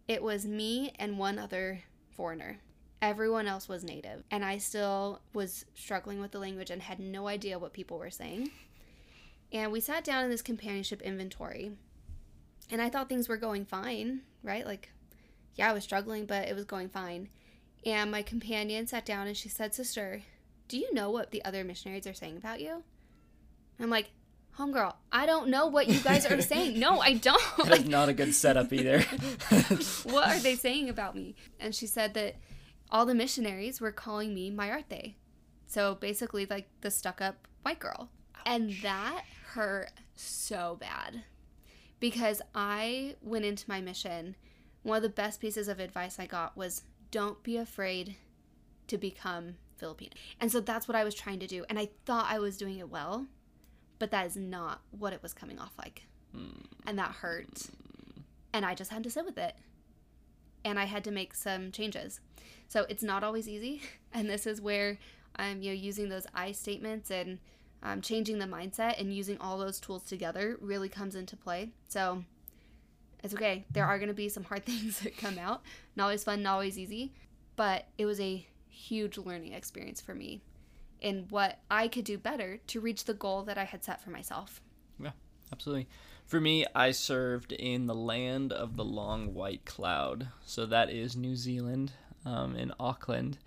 it 0.07 0.23
was 0.23 0.45
me 0.45 0.93
and 0.97 1.19
one 1.19 1.37
other 1.37 1.83
foreigner. 2.15 2.59
Everyone 3.01 3.47
else 3.47 3.69
was 3.69 3.83
native. 3.83 4.23
And 4.29 4.43
I 4.43 4.57
still 4.57 5.21
was 5.33 5.65
struggling 5.73 6.19
with 6.19 6.31
the 6.31 6.39
language 6.39 6.69
and 6.69 6.81
had 6.81 6.99
no 6.99 7.27
idea 7.27 7.59
what 7.59 7.73
people 7.73 7.97
were 7.97 8.09
saying. 8.09 8.51
And 9.51 9.71
we 9.71 9.79
sat 9.79 10.03
down 10.03 10.23
in 10.23 10.29
this 10.29 10.41
companionship 10.41 11.01
inventory. 11.01 11.71
And 12.69 12.81
I 12.81 12.89
thought 12.89 13.09
things 13.09 13.27
were 13.27 13.37
going 13.37 13.65
fine, 13.65 14.21
right? 14.43 14.65
Like, 14.65 14.91
yeah, 15.55 15.69
I 15.69 15.73
was 15.73 15.83
struggling, 15.83 16.25
but 16.25 16.47
it 16.47 16.55
was 16.55 16.65
going 16.65 16.89
fine. 16.89 17.29
And 17.85 18.11
my 18.11 18.21
companion 18.21 18.85
sat 18.85 19.05
down 19.05 19.27
and 19.27 19.35
she 19.35 19.49
said, 19.49 19.73
Sister, 19.73 20.21
do 20.67 20.77
you 20.77 20.93
know 20.93 21.09
what 21.09 21.31
the 21.31 21.43
other 21.45 21.63
missionaries 21.63 22.05
are 22.05 22.13
saying 22.13 22.37
about 22.37 22.61
you? 22.61 22.83
I'm 23.79 23.89
like, 23.89 24.11
Homegirl, 24.57 24.93
I 25.11 25.25
don't 25.25 25.47
know 25.47 25.67
what 25.67 25.87
you 25.87 25.99
guys 25.99 26.25
are 26.25 26.41
saying. 26.41 26.79
No, 26.79 26.99
I 26.99 27.13
don't. 27.13 27.41
That's 27.65 27.85
not 27.85 28.09
a 28.09 28.13
good 28.13 28.35
setup 28.35 28.73
either. 28.73 29.01
what 30.03 30.27
are 30.27 30.39
they 30.39 30.55
saying 30.55 30.89
about 30.89 31.15
me? 31.15 31.35
And 31.59 31.73
she 31.73 31.87
said 31.87 32.13
that 32.15 32.35
all 32.91 33.05
the 33.05 33.15
missionaries 33.15 33.79
were 33.79 33.91
calling 33.91 34.33
me 34.33 34.49
maarte. 34.51 35.15
So 35.67 35.95
basically, 35.95 36.45
like 36.45 36.67
the 36.81 36.91
stuck 36.91 37.21
up 37.21 37.47
white 37.61 37.79
girl. 37.79 38.09
And 38.45 38.73
that 38.81 39.23
hurt 39.53 39.91
so 40.15 40.77
bad 40.79 41.23
because 41.99 42.41
I 42.55 43.15
went 43.21 43.45
into 43.45 43.65
my 43.67 43.81
mission. 43.81 44.35
One 44.83 44.97
of 44.97 45.03
the 45.03 45.09
best 45.09 45.41
pieces 45.41 45.67
of 45.67 45.79
advice 45.79 46.19
I 46.19 46.25
got 46.25 46.55
was 46.57 46.83
don't 47.11 47.43
be 47.43 47.57
afraid 47.57 48.15
to 48.87 48.97
become 48.97 49.55
Filipino. 49.77 50.11
And 50.39 50.51
so 50.51 50.59
that's 50.59 50.87
what 50.87 50.95
I 50.95 51.03
was 51.03 51.15
trying 51.15 51.39
to 51.39 51.47
do. 51.47 51.65
And 51.69 51.77
I 51.77 51.89
thought 52.05 52.27
I 52.29 52.39
was 52.39 52.57
doing 52.57 52.79
it 52.79 52.89
well, 52.89 53.27
but 53.97 54.11
that 54.11 54.25
is 54.25 54.35
not 54.35 54.81
what 54.91 55.13
it 55.13 55.21
was 55.21 55.33
coming 55.33 55.59
off 55.59 55.73
like. 55.77 56.03
Hmm. 56.33 56.61
And 56.85 56.97
that 56.97 57.11
hurt. 57.11 57.67
And 58.53 58.65
I 58.65 58.75
just 58.75 58.91
had 58.91 59.03
to 59.03 59.09
sit 59.09 59.25
with 59.25 59.37
it. 59.37 59.55
And 60.63 60.79
I 60.79 60.85
had 60.85 61.03
to 61.05 61.11
make 61.11 61.33
some 61.33 61.71
changes. 61.71 62.19
So 62.67 62.85
it's 62.89 63.03
not 63.03 63.23
always 63.23 63.47
easy. 63.47 63.81
And 64.11 64.27
this 64.27 64.47
is 64.47 64.59
where 64.59 64.97
I'm 65.35 65.61
you 65.61 65.69
know 65.69 65.75
using 65.75 66.09
those 66.09 66.25
I 66.33 66.51
statements 66.51 67.11
and 67.11 67.37
um, 67.83 68.01
changing 68.01 68.39
the 68.39 68.45
mindset 68.45 68.99
and 68.99 69.13
using 69.13 69.37
all 69.39 69.59
those 69.59 69.79
tools 69.79 70.03
together 70.03 70.57
really 70.59 70.89
comes 70.89 71.13
into 71.13 71.37
play. 71.37 71.69
So 71.87 72.23
it's 73.23 73.33
okay. 73.33 73.65
There 73.71 73.85
are 73.85 73.97
going 73.99 74.07
to 74.07 74.15
be 74.15 74.29
some 74.29 74.43
hard 74.43 74.65
things 74.65 74.99
that 75.01 75.15
come 75.17 75.37
out. 75.37 75.61
Not 75.95 76.05
always 76.05 76.23
fun, 76.23 76.41
not 76.41 76.53
always 76.53 76.79
easy, 76.79 77.13
but 77.55 77.85
it 77.99 78.05
was 78.05 78.19
a 78.19 78.45
huge 78.67 79.17
learning 79.17 79.53
experience 79.53 80.01
for 80.01 80.15
me 80.15 80.41
in 81.01 81.27
what 81.29 81.59
I 81.69 81.87
could 81.87 82.05
do 82.05 82.17
better 82.17 82.59
to 82.67 82.79
reach 82.79 83.05
the 83.05 83.13
goal 83.13 83.43
that 83.43 83.57
I 83.57 83.63
had 83.63 83.83
set 83.83 84.01
for 84.01 84.09
myself. 84.09 84.61
Yeah, 84.99 85.11
absolutely. 85.51 85.87
For 86.29 86.39
me, 86.39 86.63
I 86.75 86.91
served 86.91 87.53
in 87.53 87.87
the 87.87 87.95
land 87.95 88.53
of 88.53 88.75
the 88.75 88.85
long 88.85 89.33
white 89.33 89.65
cloud. 89.65 90.27
So 90.45 90.67
that 90.67 90.91
is 90.91 91.17
New 91.17 91.35
Zealand 91.35 91.93
um, 92.23 92.55
in 92.55 92.71
Auckland. 92.79 93.39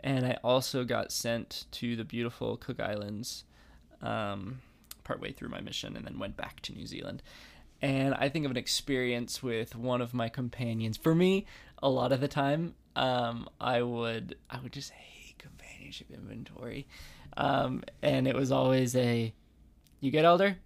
And 0.00 0.24
I 0.24 0.38
also 0.42 0.82
got 0.84 1.12
sent 1.12 1.66
to 1.72 1.94
the 1.94 2.04
beautiful 2.04 2.56
Cook 2.56 2.80
Islands 2.80 3.44
um, 4.00 4.62
partway 5.04 5.32
through 5.32 5.50
my 5.50 5.60
mission 5.60 5.94
and 5.94 6.06
then 6.06 6.18
went 6.18 6.38
back 6.38 6.60
to 6.62 6.72
New 6.72 6.86
Zealand. 6.86 7.22
And 7.82 8.14
I 8.14 8.30
think 8.30 8.46
of 8.46 8.50
an 8.50 8.56
experience 8.56 9.42
with 9.42 9.76
one 9.76 10.00
of 10.00 10.14
my 10.14 10.30
companions. 10.30 10.96
For 10.96 11.14
me, 11.14 11.44
a 11.82 11.90
lot 11.90 12.12
of 12.12 12.22
the 12.22 12.28
time, 12.28 12.76
um, 12.96 13.46
I 13.60 13.82
would 13.82 14.36
I 14.48 14.58
would 14.58 14.72
just 14.72 14.90
hate 14.92 15.38
companionship 15.38 16.10
inventory, 16.10 16.86
um, 17.36 17.82
and 18.00 18.26
it 18.26 18.34
was 18.34 18.52
always 18.52 18.96
a, 18.96 19.34
you 20.00 20.10
get 20.10 20.24
older, 20.24 20.56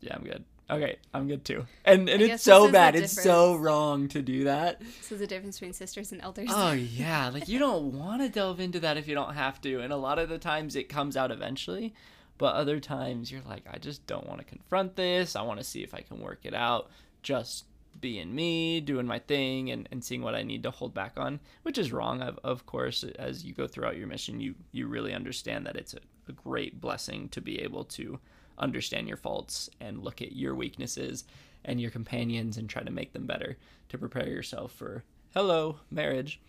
yeah, 0.00 0.14
I'm 0.14 0.24
good. 0.24 0.44
Okay, 0.70 0.96
I'm 1.14 1.28
good 1.28 1.44
too. 1.44 1.64
And 1.84 2.08
and 2.08 2.22
I 2.22 2.26
it's 2.26 2.42
so 2.42 2.60
this 2.60 2.64
is 2.64 2.66
the 2.66 2.72
bad. 2.72 2.96
It's 2.96 3.22
so 3.22 3.56
wrong 3.56 4.08
to 4.08 4.20
do 4.20 4.44
that. 4.44 4.80
This 4.80 5.12
is 5.12 5.20
the 5.20 5.26
difference 5.26 5.58
between 5.58 5.72
sisters 5.72 6.12
and 6.12 6.20
elders. 6.20 6.50
Oh 6.52 6.72
yeah, 6.72 7.30
like 7.30 7.48
you 7.48 7.58
don't 7.58 7.98
want 7.98 8.20
to 8.20 8.28
delve 8.28 8.60
into 8.60 8.80
that 8.80 8.98
if 8.98 9.08
you 9.08 9.14
don't 9.14 9.34
have 9.34 9.60
to. 9.62 9.80
And 9.80 9.92
a 9.92 9.96
lot 9.96 10.18
of 10.18 10.28
the 10.28 10.38
times 10.38 10.76
it 10.76 10.90
comes 10.90 11.16
out 11.16 11.30
eventually, 11.30 11.94
but 12.36 12.54
other 12.54 12.80
times 12.80 13.32
you're 13.32 13.42
like, 13.48 13.62
I 13.70 13.78
just 13.78 14.06
don't 14.06 14.26
want 14.26 14.40
to 14.40 14.44
confront 14.44 14.96
this. 14.96 15.36
I 15.36 15.42
want 15.42 15.58
to 15.58 15.64
see 15.64 15.82
if 15.82 15.94
I 15.94 16.00
can 16.00 16.20
work 16.20 16.40
it 16.44 16.54
out. 16.54 16.90
Just 17.22 17.64
being 17.98 18.34
me, 18.34 18.80
doing 18.80 19.06
my 19.06 19.18
thing, 19.18 19.70
and, 19.70 19.88
and 19.90 20.04
seeing 20.04 20.22
what 20.22 20.34
I 20.34 20.42
need 20.42 20.62
to 20.64 20.70
hold 20.70 20.94
back 20.94 21.14
on, 21.16 21.40
which 21.62 21.78
is 21.78 21.92
wrong. 21.92 22.20
Of, 22.20 22.38
of 22.44 22.66
course, 22.66 23.04
as 23.18 23.42
you 23.42 23.54
go 23.54 23.66
throughout 23.66 23.96
your 23.96 24.06
mission, 24.06 24.38
you 24.38 24.54
you 24.72 24.86
really 24.86 25.14
understand 25.14 25.64
that 25.64 25.76
it's 25.76 25.94
a, 25.94 26.00
a 26.28 26.32
great 26.32 26.78
blessing 26.78 27.30
to 27.30 27.40
be 27.40 27.58
able 27.60 27.84
to 27.84 28.20
understand 28.58 29.08
your 29.08 29.16
faults 29.16 29.70
and 29.80 30.02
look 30.02 30.20
at 30.22 30.32
your 30.32 30.54
weaknesses 30.54 31.24
and 31.64 31.80
your 31.80 31.90
companions 31.90 32.56
and 32.56 32.68
try 32.68 32.82
to 32.82 32.90
make 32.90 33.12
them 33.12 33.26
better 33.26 33.56
to 33.88 33.98
prepare 33.98 34.28
yourself 34.28 34.72
for 34.72 35.04
hello 35.34 35.80
marriage. 35.90 36.40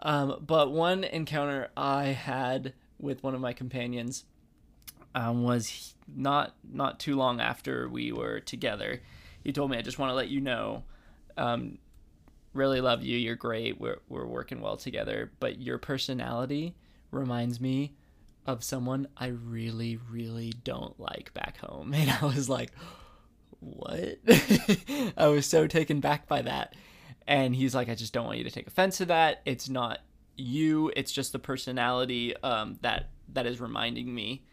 Um, 0.00 0.42
but 0.44 0.72
one 0.72 1.04
encounter 1.04 1.68
i 1.76 2.06
had 2.06 2.74
with 2.98 3.22
one 3.22 3.34
of 3.34 3.40
my 3.40 3.52
companions 3.52 4.24
um, 5.14 5.42
was 5.42 5.94
not 6.08 6.54
not 6.70 6.98
too 6.98 7.16
long 7.16 7.40
after 7.40 7.88
we 7.88 8.12
were 8.12 8.40
together. 8.40 9.00
He 9.44 9.52
told 9.52 9.70
me 9.70 9.76
i 9.76 9.82
just 9.82 9.98
want 9.98 10.10
to 10.10 10.14
let 10.14 10.28
you 10.28 10.40
know 10.40 10.84
um, 11.36 11.78
really 12.54 12.80
love 12.80 13.02
you 13.02 13.16
you're 13.16 13.36
great 13.36 13.80
we're, 13.80 13.98
we're 14.08 14.26
working 14.26 14.60
well 14.60 14.76
together 14.76 15.32
but 15.40 15.60
your 15.60 15.78
personality 15.78 16.74
reminds 17.10 17.60
me 17.60 17.94
of 18.46 18.64
someone 18.64 19.08
I 19.16 19.28
really, 19.28 19.98
really 20.10 20.52
don't 20.64 20.98
like 20.98 21.32
back 21.34 21.58
home. 21.58 21.94
And 22.02 22.10
I 22.10 22.24
was 22.24 22.48
like, 22.48 22.72
what? 23.60 24.18
I 25.16 25.28
was 25.28 25.46
so 25.46 25.66
taken 25.66 26.00
back 26.00 26.26
by 26.26 26.42
that. 26.42 26.74
And 27.26 27.54
he's 27.54 27.74
like, 27.74 27.88
I 27.88 27.94
just 27.94 28.12
don't 28.12 28.26
want 28.26 28.38
you 28.38 28.44
to 28.44 28.50
take 28.50 28.66
offense 28.66 28.98
to 28.98 29.06
that. 29.06 29.42
It's 29.44 29.68
not 29.68 30.00
you. 30.36 30.90
It's 30.96 31.12
just 31.12 31.32
the 31.32 31.38
personality 31.38 32.36
um, 32.42 32.78
that 32.82 33.10
that 33.32 33.46
is 33.46 33.60
reminding 33.60 34.12
me 34.12 34.44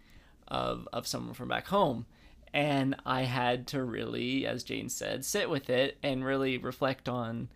of 0.48 0.88
of 0.94 1.08
someone 1.08 1.34
from 1.34 1.50
back 1.50 1.68
home. 1.68 2.06
And 2.54 2.96
I 3.06 3.24
had 3.24 3.68
to 3.68 3.84
really, 3.84 4.46
as 4.46 4.64
Jane 4.64 4.90
said, 4.90 5.26
sit 5.26 5.50
with 5.50 5.70
it 5.70 5.98
and 6.02 6.24
really 6.26 6.58
reflect 6.58 7.08
on 7.08 7.50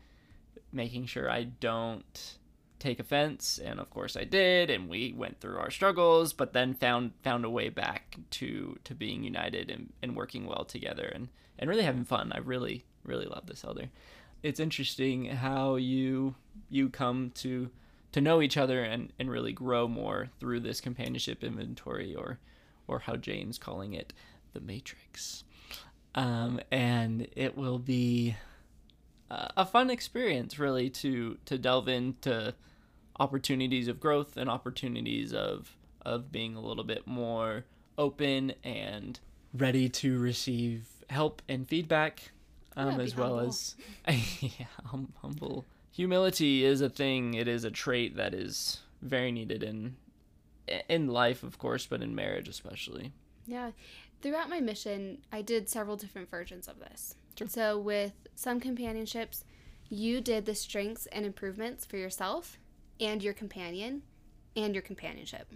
making 0.71 1.05
sure 1.05 1.29
I 1.29 1.43
don't 1.43 2.37
take 2.83 2.99
offense 2.99 3.61
and 3.63 3.79
of 3.79 3.89
course 3.89 4.17
I 4.17 4.25
did 4.25 4.69
and 4.69 4.89
we 4.89 5.13
went 5.13 5.39
through 5.39 5.57
our 5.57 5.71
struggles 5.71 6.33
but 6.33 6.51
then 6.51 6.73
found 6.73 7.13
found 7.23 7.45
a 7.45 7.49
way 7.49 7.69
back 7.69 8.17
to 8.31 8.77
to 8.83 8.93
being 8.93 9.23
united 9.23 9.71
and, 9.71 9.93
and 10.01 10.17
working 10.17 10.45
well 10.45 10.65
together 10.65 11.05
and 11.05 11.29
and 11.57 11.69
really 11.69 11.83
having 11.83 12.03
fun. 12.03 12.33
I 12.33 12.39
really 12.39 12.83
really 13.05 13.25
love 13.25 13.47
this 13.47 13.63
elder. 13.63 13.89
It's 14.41 14.59
interesting 14.59 15.27
how 15.27 15.75
you 15.75 16.35
you 16.69 16.89
come 16.89 17.31
to 17.35 17.69
to 18.11 18.19
know 18.19 18.41
each 18.41 18.57
other 18.57 18.83
and 18.83 19.13
and 19.17 19.31
really 19.31 19.53
grow 19.53 19.87
more 19.87 20.29
through 20.41 20.59
this 20.59 20.81
companionship 20.81 21.41
inventory 21.41 22.13
or 22.13 22.39
or 22.85 22.99
how 22.99 23.15
Jane's 23.15 23.57
calling 23.57 23.93
it 23.93 24.11
the 24.51 24.59
matrix. 24.59 25.45
Um 26.15 26.59
and 26.69 27.29
it 27.33 27.57
will 27.57 27.79
be 27.79 28.35
a 29.57 29.65
fun 29.65 29.89
experience 29.89 30.59
really 30.59 30.89
to 30.89 31.37
to 31.45 31.57
delve 31.57 31.87
into 31.87 32.53
opportunities 33.19 33.87
of 33.87 33.99
growth 33.99 34.37
and 34.37 34.49
opportunities 34.49 35.33
of 35.33 35.75
of 36.05 36.31
being 36.31 36.55
a 36.55 36.59
little 36.59 36.83
bit 36.83 37.07
more 37.07 37.63
open 37.97 38.53
and 38.63 39.19
ready 39.53 39.87
to 39.87 40.19
receive 40.19 40.87
help 41.09 41.41
and 41.47 41.67
feedback 41.67 42.31
um, 42.75 42.99
as 42.99 43.15
well 43.15 43.35
humble. 43.35 43.47
as 43.47 43.75
yeah, 44.41 44.65
hum- 44.85 45.13
humble. 45.21 45.65
Humility 45.91 46.65
is 46.65 46.81
a 46.81 46.89
thing. 46.89 47.35
It 47.35 47.47
is 47.47 47.63
a 47.63 47.71
trait 47.71 48.15
that 48.17 48.33
is 48.33 48.81
very 49.01 49.31
needed 49.31 49.63
in 49.63 49.95
in 50.87 51.07
life 51.07 51.43
of 51.43 51.57
course 51.57 51.85
but 51.85 52.01
in 52.01 52.15
marriage 52.15 52.47
especially. 52.47 53.11
Yeah. 53.45 53.71
Throughout 54.21 54.49
my 54.49 54.59
mission 54.61 55.19
i 55.31 55.41
did 55.41 55.69
several 55.69 55.97
different 55.97 56.29
versions 56.29 56.67
of 56.67 56.79
this. 56.79 57.15
Sure. 57.37 57.47
so 57.47 57.79
with 57.79 58.13
some 58.35 58.59
companionships 58.59 59.43
you 59.89 60.21
did 60.21 60.45
the 60.45 60.55
strengths 60.55 61.05
and 61.07 61.25
improvements 61.25 61.85
for 61.85 61.97
yourself 61.97 62.57
and 63.03 63.21
your 63.21 63.33
companion 63.33 64.01
and 64.55 64.73
your 64.73 64.81
companionship. 64.81 65.51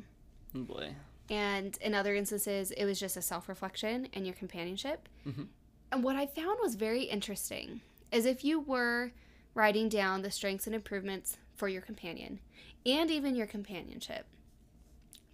Oh 0.55 0.63
boy. 0.63 0.93
And 1.29 1.77
in 1.81 1.93
other 1.93 2.15
instances, 2.15 2.71
it 2.71 2.86
was 2.86 2.99
just 2.99 3.17
a 3.17 3.21
self 3.21 3.49
reflection 3.49 4.07
and 4.13 4.25
your 4.25 4.36
companionship. 4.36 5.10
Mm-hmm. 5.27 5.43
And 5.91 6.03
what 6.03 6.15
I 6.15 6.25
found 6.25 6.60
was 6.62 6.75
very 6.75 7.03
interesting 7.03 7.81
is 8.12 8.25
if 8.25 8.43
you 8.43 8.60
were 8.60 9.12
writing 9.53 9.89
down 9.89 10.21
the 10.21 10.31
strengths 10.31 10.67
and 10.67 10.75
improvements 10.75 11.38
for 11.55 11.67
your 11.67 11.81
companion 11.81 12.39
and 12.86 13.10
even 13.10 13.36
your 13.36 13.47
companionship, 13.47 14.25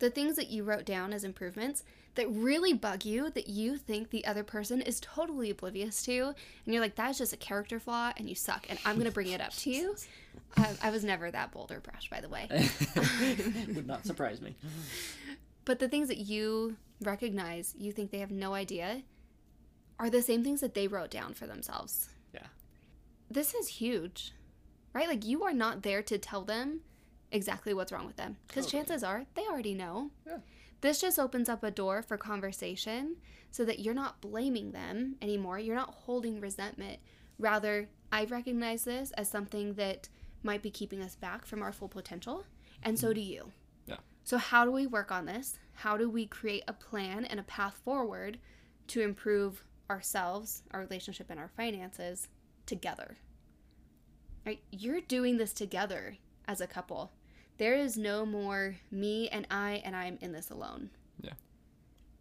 the 0.03 0.09
things 0.09 0.35
that 0.35 0.49
you 0.49 0.65
wrote 0.65 0.83
down 0.83 1.13
as 1.13 1.23
improvements 1.23 1.81
that 2.15 2.29
really 2.29 2.73
bug 2.73 3.05
you 3.05 3.29
that 3.29 3.47
you 3.47 3.77
think 3.77 4.09
the 4.09 4.25
other 4.25 4.43
person 4.43 4.81
is 4.81 4.99
totally 4.99 5.49
oblivious 5.49 6.03
to 6.03 6.35
and 6.65 6.73
you're 6.73 6.81
like 6.81 6.95
that's 6.95 7.17
just 7.17 7.31
a 7.31 7.37
character 7.37 7.79
flaw 7.79 8.11
and 8.17 8.27
you 8.27 8.35
suck 8.35 8.65
and 8.67 8.77
i'm 8.85 8.95
going 8.95 9.07
to 9.07 9.13
bring 9.13 9.29
it 9.29 9.39
up 9.39 9.53
to 9.53 9.69
you. 9.69 9.95
I, 10.57 10.73
I, 10.83 10.89
was 10.89 11.05
never 11.05 11.31
that 11.31 11.53
bold 11.53 11.71
or 11.71 11.79
brash 11.79 12.09
by 12.09 12.19
the 12.19 12.27
way. 12.27 12.49
Would 13.75 13.87
not 13.87 14.05
surprise 14.05 14.41
me. 14.41 14.55
But 15.63 15.79
the 15.79 15.87
things 15.87 16.09
that 16.09 16.17
you 16.17 16.75
recognize 17.01 17.73
you 17.77 17.93
think 17.93 18.11
they 18.11 18.19
have 18.19 18.29
no 18.29 18.53
idea 18.53 19.03
are 19.99 20.09
the 20.09 20.21
same 20.21 20.43
things 20.43 20.59
that 20.59 20.73
they 20.73 20.87
wrote 20.87 21.11
down 21.11 21.33
for 21.33 21.47
themselves. 21.47 22.09
Yeah. 22.33 22.47
This 23.31 23.53
is 23.53 23.67
huge 23.69 24.33
right? 24.93 25.07
Like 25.07 25.25
you 25.25 25.43
are 25.43 25.53
not 25.53 25.83
there 25.83 26.03
to 26.03 26.17
tell 26.17 26.43
them 26.43 26.81
exactly 27.33 27.73
what's 27.73 27.91
wrong 27.91 28.05
with 28.05 28.15
them 28.15 28.37
because 28.47 28.65
totally. 28.65 28.83
chances 28.83 29.03
are 29.03 29.25
they 29.35 29.41
already 29.47 29.73
know 29.73 30.09
yeah 30.25 30.37
this 30.83 30.99
just 30.99 31.17
opens 31.17 31.47
up 31.47 31.63
a 31.63 31.71
door 31.71 32.01
for 32.01 32.17
conversation 32.17 33.15
so 33.51 33.63
that 33.63 33.79
you're 33.79 33.93
not 33.93 34.19
blaming 34.19 34.73
them 34.73 35.15
anymore. 35.21 35.57
You're 35.57 35.77
not 35.77 35.93
holding 35.93 36.41
resentment. 36.41 36.99
Rather, 37.39 37.87
I 38.11 38.25
recognize 38.25 38.83
this 38.83 39.11
as 39.11 39.29
something 39.29 39.75
that 39.75 40.09
might 40.43 40.61
be 40.61 40.69
keeping 40.69 41.01
us 41.01 41.15
back 41.15 41.45
from 41.45 41.61
our 41.61 41.71
full 41.71 41.87
potential, 41.87 42.43
and 42.83 42.99
so 42.99 43.07
mm-hmm. 43.07 43.13
do 43.13 43.21
you. 43.21 43.51
Yeah. 43.85 43.95
So, 44.25 44.37
how 44.37 44.65
do 44.65 44.71
we 44.71 44.85
work 44.85 45.09
on 45.09 45.25
this? 45.25 45.57
How 45.71 45.95
do 45.95 46.09
we 46.09 46.25
create 46.25 46.65
a 46.67 46.73
plan 46.73 47.23
and 47.23 47.39
a 47.39 47.43
path 47.43 47.79
forward 47.85 48.37
to 48.87 48.99
improve 48.99 49.63
ourselves, 49.89 50.63
our 50.71 50.81
relationship, 50.81 51.27
and 51.29 51.39
our 51.39 51.47
finances 51.47 52.27
together? 52.65 53.15
Right? 54.45 54.61
You're 54.69 54.99
doing 54.99 55.37
this 55.37 55.53
together 55.53 56.17
as 56.45 56.59
a 56.59 56.67
couple. 56.67 57.13
There 57.57 57.75
is 57.75 57.97
no 57.97 58.25
more 58.25 58.77
me 58.91 59.29
and 59.29 59.45
I 59.51 59.81
and 59.85 59.95
I'm 59.95 60.17
in 60.21 60.31
this 60.31 60.49
alone. 60.49 60.89
Yeah. 61.21 61.33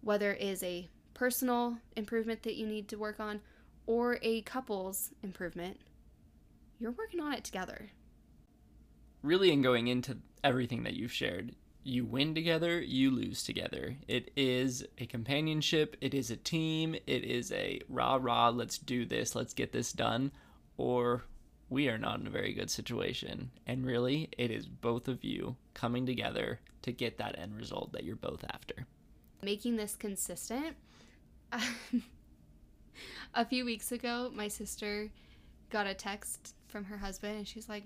Whether 0.02 0.32
it 0.32 0.42
is 0.42 0.62
a 0.62 0.88
personal 1.14 1.78
improvement 1.96 2.42
that 2.42 2.56
you 2.56 2.66
need 2.66 2.88
to 2.88 2.96
work 2.96 3.20
on 3.20 3.40
or 3.86 4.18
a 4.22 4.42
couple's 4.42 5.10
improvement, 5.22 5.78
you're 6.78 6.92
working 6.92 7.20
on 7.20 7.32
it 7.32 7.44
together. 7.44 7.90
Really, 9.22 9.52
in 9.52 9.62
going 9.62 9.86
into 9.86 10.18
everything 10.42 10.82
that 10.82 10.94
you've 10.94 11.12
shared, 11.12 11.54
you 11.84 12.04
win 12.04 12.34
together, 12.34 12.80
you 12.80 13.10
lose 13.10 13.42
together. 13.42 13.96
It 14.08 14.30
is 14.36 14.84
a 14.98 15.06
companionship, 15.06 15.96
it 16.00 16.14
is 16.14 16.30
a 16.30 16.36
team, 16.36 16.94
it 16.94 17.24
is 17.24 17.52
a 17.52 17.80
rah 17.88 18.18
rah, 18.20 18.50
let's 18.50 18.78
do 18.78 19.04
this, 19.04 19.34
let's 19.34 19.54
get 19.54 19.72
this 19.72 19.92
done, 19.92 20.32
or 20.76 21.24
we 21.72 21.88
are 21.88 21.96
not 21.96 22.20
in 22.20 22.26
a 22.26 22.30
very 22.30 22.52
good 22.52 22.70
situation. 22.70 23.50
And 23.66 23.86
really, 23.86 24.28
it 24.36 24.50
is 24.50 24.66
both 24.66 25.08
of 25.08 25.24
you 25.24 25.56
coming 25.72 26.04
together 26.04 26.60
to 26.82 26.92
get 26.92 27.16
that 27.16 27.38
end 27.38 27.56
result 27.56 27.92
that 27.92 28.04
you're 28.04 28.14
both 28.14 28.44
after. 28.52 28.86
Making 29.42 29.76
this 29.76 29.96
consistent. 29.96 30.76
a 33.34 33.44
few 33.46 33.64
weeks 33.64 33.90
ago, 33.90 34.30
my 34.34 34.48
sister 34.48 35.10
got 35.70 35.86
a 35.86 35.94
text 35.94 36.54
from 36.68 36.84
her 36.84 36.98
husband, 36.98 37.38
and 37.38 37.48
she's 37.48 37.70
like, 37.70 37.84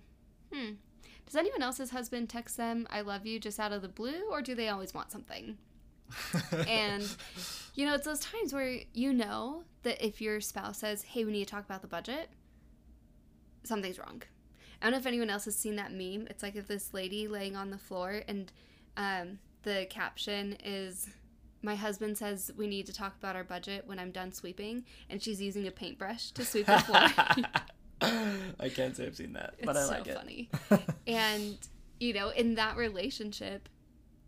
hmm, 0.53 0.73
does 1.25 1.37
anyone 1.37 1.63
else's 1.63 1.91
husband 1.91 2.29
text 2.29 2.57
them, 2.57 2.89
I 2.91 3.03
love 3.03 3.25
you, 3.25 3.39
just 3.39 3.61
out 3.61 3.73
of 3.73 3.83
the 3.83 3.89
blue, 3.89 4.29
or 4.31 4.43
do 4.43 4.57
they 4.57 4.69
always 4.69 4.95
want 4.95 5.13
something? 5.13 5.59
and 6.69 7.09
you 7.75 7.87
know, 7.87 7.95
it's 7.95 8.05
those 8.05 8.21
times 8.21 8.53
where 8.53 8.79
you 8.93 9.13
know 9.13 9.63
that 9.83 10.05
if 10.05 10.21
your 10.21 10.41
spouse 10.41 10.79
says, 10.79 11.03
"Hey, 11.03 11.25
we 11.25 11.33
need 11.33 11.49
to 11.49 11.51
talk 11.51 11.65
about 11.65 11.83
the 11.83 11.89
budget," 11.89 12.31
something's 13.67 13.99
wrong. 13.99 14.23
I 14.81 14.87
don't 14.87 14.93
know 14.93 14.99
if 14.99 15.07
anyone 15.07 15.31
else 15.31 15.47
has 15.47 15.57
seen 15.57 15.77
that 15.77 15.93
meme. 15.93 16.27
It's 16.29 16.43
like 16.43 16.57
if 16.57 16.67
this 16.67 16.93
lady 16.93 17.29
laying 17.29 17.57
on 17.57 17.71
the 17.71 17.79
floor 17.79 18.23
and 18.29 18.53
um, 18.97 19.39
the 19.63 19.87
caption 19.89 20.57
is 20.65 21.09
my 21.63 21.75
husband 21.75 22.17
says 22.17 22.53
we 22.57 22.67
need 22.67 22.87
to 22.87 22.93
talk 22.93 23.17
about 23.19 23.35
our 23.37 23.45
budget 23.45 23.87
when 23.87 23.99
I'm 23.99 24.11
done 24.11 24.33
sweeping, 24.33 24.85
and 25.11 25.23
she's 25.23 25.41
using 25.41 25.67
a 25.67 25.71
paintbrush 25.71 26.31
to 26.33 26.45
sweep 26.45 26.67
the 26.67 26.79
floor. 26.79 27.09
I 28.61 28.69
can't 28.69 28.95
say 28.97 29.07
I've 29.07 29.17
seen 29.17 29.33
that, 29.33 29.55
but 29.65 29.75
it's 29.75 29.91
I 29.91 29.97
like 29.97 30.05
so 30.05 30.13
it. 30.13 30.17
funny. 30.17 30.51
and 31.07 31.59
you 31.99 32.13
know, 32.13 32.29
in 32.29 32.55
that 32.55 32.77
relationship, 32.77 33.69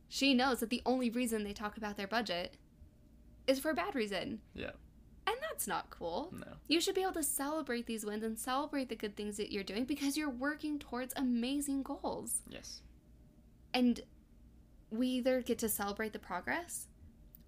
she 0.09 0.35
knows 0.35 0.61
that 0.61 0.71
the 0.71 0.83
only 0.87 1.11
reason 1.11 1.45
they 1.45 1.53
talk 1.53 1.77
about 1.77 1.97
their 1.97 2.07
budget 2.07 2.55
is 3.47 3.59
for 3.61 3.71
a 3.71 3.75
bad 3.75 3.95
reason. 3.95 4.41
Yeah. 4.55 4.71
And 5.29 5.37
that's 5.43 5.69
not 5.69 5.91
cool. 5.91 6.33
No. 6.33 6.47
You 6.69 6.81
should 6.81 6.95
be 6.95 7.03
able 7.03 7.13
to 7.13 7.23
celebrate 7.23 7.85
these 7.85 8.03
wins 8.03 8.25
and 8.25 8.39
celebrate 8.39 8.89
the 8.89 8.97
good 8.97 9.15
things 9.15 9.37
that 9.37 9.53
you're 9.53 9.63
doing 9.63 9.85
because 9.85 10.17
you're 10.17 10.31
working 10.31 10.79
towards 10.79 11.13
amazing 11.17 11.83
goals. 11.83 12.41
Yes. 12.49 12.81
And 13.75 14.01
we 14.91 15.09
either 15.09 15.43
get 15.43 15.59
to 15.59 15.69
celebrate 15.69 16.15
the 16.15 16.19
progress 16.19 16.87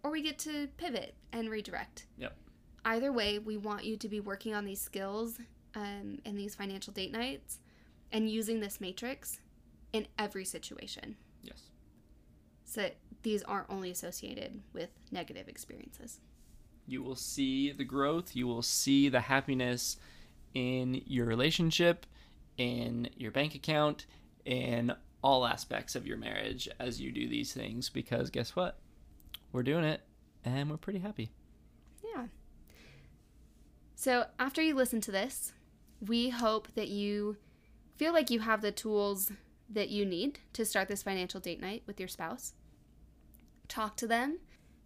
or 0.02 0.10
we 0.10 0.20
get 0.20 0.38
to 0.40 0.68
pivot 0.76 1.14
and 1.32 1.48
redirect. 1.48 2.04
Yep. 2.18 2.36
Either 2.84 3.12
way, 3.12 3.38
we 3.38 3.56
want 3.56 3.86
you 3.86 3.96
to 3.96 4.08
be 4.10 4.20
working 4.20 4.54
on 4.54 4.66
these 4.66 4.80
skills 4.80 5.38
um, 5.74 6.18
in 6.26 6.36
these 6.36 6.54
financial 6.54 6.92
date 6.92 7.12
nights 7.12 7.60
and 8.12 8.28
using 8.28 8.60
this 8.60 8.78
matrix 8.78 9.40
in 9.94 10.06
every 10.18 10.44
situation. 10.44 11.16
Yes. 11.42 11.62
So 12.66 12.90
these 13.22 13.42
aren't 13.44 13.70
only 13.70 13.90
associated 13.90 14.60
with 14.74 14.90
negative 15.10 15.48
experiences. 15.48 16.20
You 16.90 17.04
will 17.04 17.14
see 17.14 17.70
the 17.70 17.84
growth, 17.84 18.34
you 18.34 18.48
will 18.48 18.62
see 18.62 19.08
the 19.08 19.20
happiness 19.20 19.96
in 20.54 21.02
your 21.06 21.24
relationship, 21.24 22.04
in 22.56 23.08
your 23.16 23.30
bank 23.30 23.54
account, 23.54 24.06
in 24.44 24.92
all 25.22 25.46
aspects 25.46 25.94
of 25.94 26.04
your 26.04 26.16
marriage 26.16 26.68
as 26.80 27.00
you 27.00 27.12
do 27.12 27.28
these 27.28 27.52
things 27.52 27.88
because 27.88 28.28
guess 28.28 28.56
what? 28.56 28.80
We're 29.52 29.62
doing 29.62 29.84
it 29.84 30.00
and 30.44 30.68
we're 30.68 30.78
pretty 30.78 30.98
happy. 30.98 31.30
Yeah. 32.02 32.24
So, 33.94 34.24
after 34.40 34.60
you 34.60 34.74
listen 34.74 35.00
to 35.02 35.12
this, 35.12 35.52
we 36.04 36.30
hope 36.30 36.74
that 36.74 36.88
you 36.88 37.36
feel 37.94 38.12
like 38.12 38.30
you 38.30 38.40
have 38.40 38.62
the 38.62 38.72
tools 38.72 39.30
that 39.68 39.90
you 39.90 40.04
need 40.04 40.40
to 40.54 40.64
start 40.64 40.88
this 40.88 41.04
financial 41.04 41.38
date 41.38 41.60
night 41.60 41.84
with 41.86 42.00
your 42.00 42.08
spouse. 42.08 42.54
Talk 43.68 43.96
to 43.98 44.08
them 44.08 44.40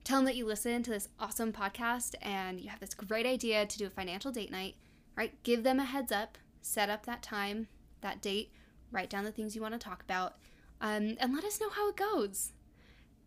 Tell 0.04 0.18
them 0.18 0.26
that 0.26 0.36
you 0.36 0.44
listen 0.46 0.82
to 0.82 0.90
this 0.90 1.08
awesome 1.18 1.52
podcast 1.52 2.14
and 2.20 2.60
you 2.60 2.68
have 2.68 2.80
this 2.80 2.92
great 2.94 3.24
idea 3.26 3.64
to 3.64 3.78
do 3.78 3.86
a 3.86 3.90
financial 3.90 4.30
date 4.30 4.50
night, 4.50 4.76
right? 5.16 5.32
Give 5.42 5.62
them 5.62 5.80
a 5.80 5.84
heads 5.84 6.12
up, 6.12 6.36
set 6.60 6.90
up 6.90 7.06
that 7.06 7.22
time, 7.22 7.68
that 8.02 8.20
date, 8.20 8.52
write 8.92 9.08
down 9.08 9.24
the 9.24 9.32
things 9.32 9.56
you 9.56 9.62
want 9.62 9.72
to 9.72 9.78
talk 9.78 10.02
about, 10.02 10.34
um, 10.82 11.16
and 11.18 11.34
let 11.34 11.44
us 11.44 11.58
know 11.58 11.70
how 11.70 11.88
it 11.88 11.96
goes. 11.96 12.52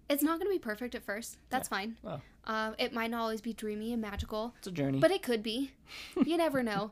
It's 0.10 0.22
not 0.24 0.40
going 0.40 0.48
to 0.52 0.56
be 0.56 0.60
perfect 0.60 0.94
at 0.96 1.04
first. 1.04 1.38
That's 1.50 1.68
yeah. 1.68 1.78
fine. 1.78 1.98
Well, 2.04 2.22
Um, 2.46 2.76
it 2.78 2.94
might 2.94 3.10
not 3.12 3.22
always 3.22 3.42
be 3.42 3.52
dreamy 3.54 3.92
and 3.92 4.02
magical, 4.02 4.54
It's 4.60 4.68
a 4.68 4.72
journey. 4.72 5.00
but 5.00 5.12
it 5.12 5.24
could 5.24 5.42
be. 5.44 5.72
You 6.26 6.38
never 6.38 6.62
know. 6.64 6.92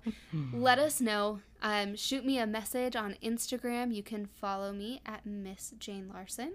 Let 0.54 0.80
us 0.80 1.00
know. 1.00 1.42
Um, 1.62 1.96
shoot 1.96 2.26
me 2.26 2.40
a 2.40 2.48
message 2.48 2.96
on 2.96 3.16
Instagram. 3.24 3.94
You 3.94 4.02
can 4.04 4.26
follow 4.26 4.74
me 4.74 5.02
at 5.06 5.26
Miss 5.26 5.74
Jane 5.80 6.10
Larson. 6.14 6.54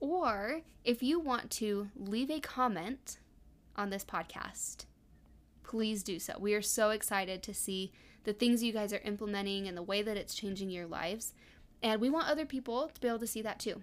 Or 0.00 0.62
if 0.84 1.02
you 1.02 1.18
want 1.18 1.50
to 1.52 1.88
leave 1.96 2.30
a 2.30 2.40
comment 2.40 3.18
on 3.76 3.90
this 3.90 4.04
podcast, 4.04 4.84
please 5.62 6.02
do 6.02 6.18
so. 6.18 6.34
We 6.38 6.54
are 6.54 6.62
so 6.62 6.90
excited 6.90 7.42
to 7.42 7.54
see 7.54 7.92
the 8.24 8.32
things 8.32 8.62
you 8.62 8.72
guys 8.72 8.92
are 8.92 9.00
implementing 9.04 9.66
and 9.66 9.76
the 9.76 9.82
way 9.82 10.02
that 10.02 10.16
it's 10.16 10.34
changing 10.34 10.70
your 10.70 10.86
lives. 10.86 11.34
And 11.82 12.00
we 12.00 12.10
want 12.10 12.28
other 12.28 12.46
people 12.46 12.90
to 12.92 13.00
be 13.00 13.08
able 13.08 13.18
to 13.20 13.26
see 13.26 13.42
that 13.42 13.60
too. 13.60 13.82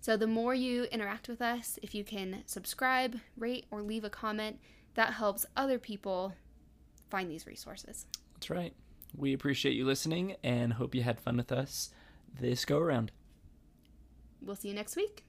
So 0.00 0.16
the 0.16 0.26
more 0.26 0.54
you 0.54 0.84
interact 0.84 1.28
with 1.28 1.42
us, 1.42 1.78
if 1.82 1.94
you 1.94 2.04
can 2.04 2.42
subscribe, 2.46 3.18
rate, 3.36 3.66
or 3.70 3.82
leave 3.82 4.04
a 4.04 4.10
comment, 4.10 4.60
that 4.94 5.14
helps 5.14 5.46
other 5.56 5.78
people 5.78 6.34
find 7.10 7.30
these 7.30 7.46
resources. 7.46 8.06
That's 8.34 8.50
right. 8.50 8.72
We 9.16 9.32
appreciate 9.32 9.74
you 9.74 9.84
listening 9.84 10.36
and 10.42 10.74
hope 10.74 10.94
you 10.94 11.02
had 11.02 11.20
fun 11.20 11.36
with 11.36 11.52
us 11.52 11.90
this 12.38 12.64
go 12.64 12.78
around. 12.78 13.12
We'll 14.40 14.56
see 14.56 14.68
you 14.68 14.74
next 14.74 14.96
week. 14.96 15.25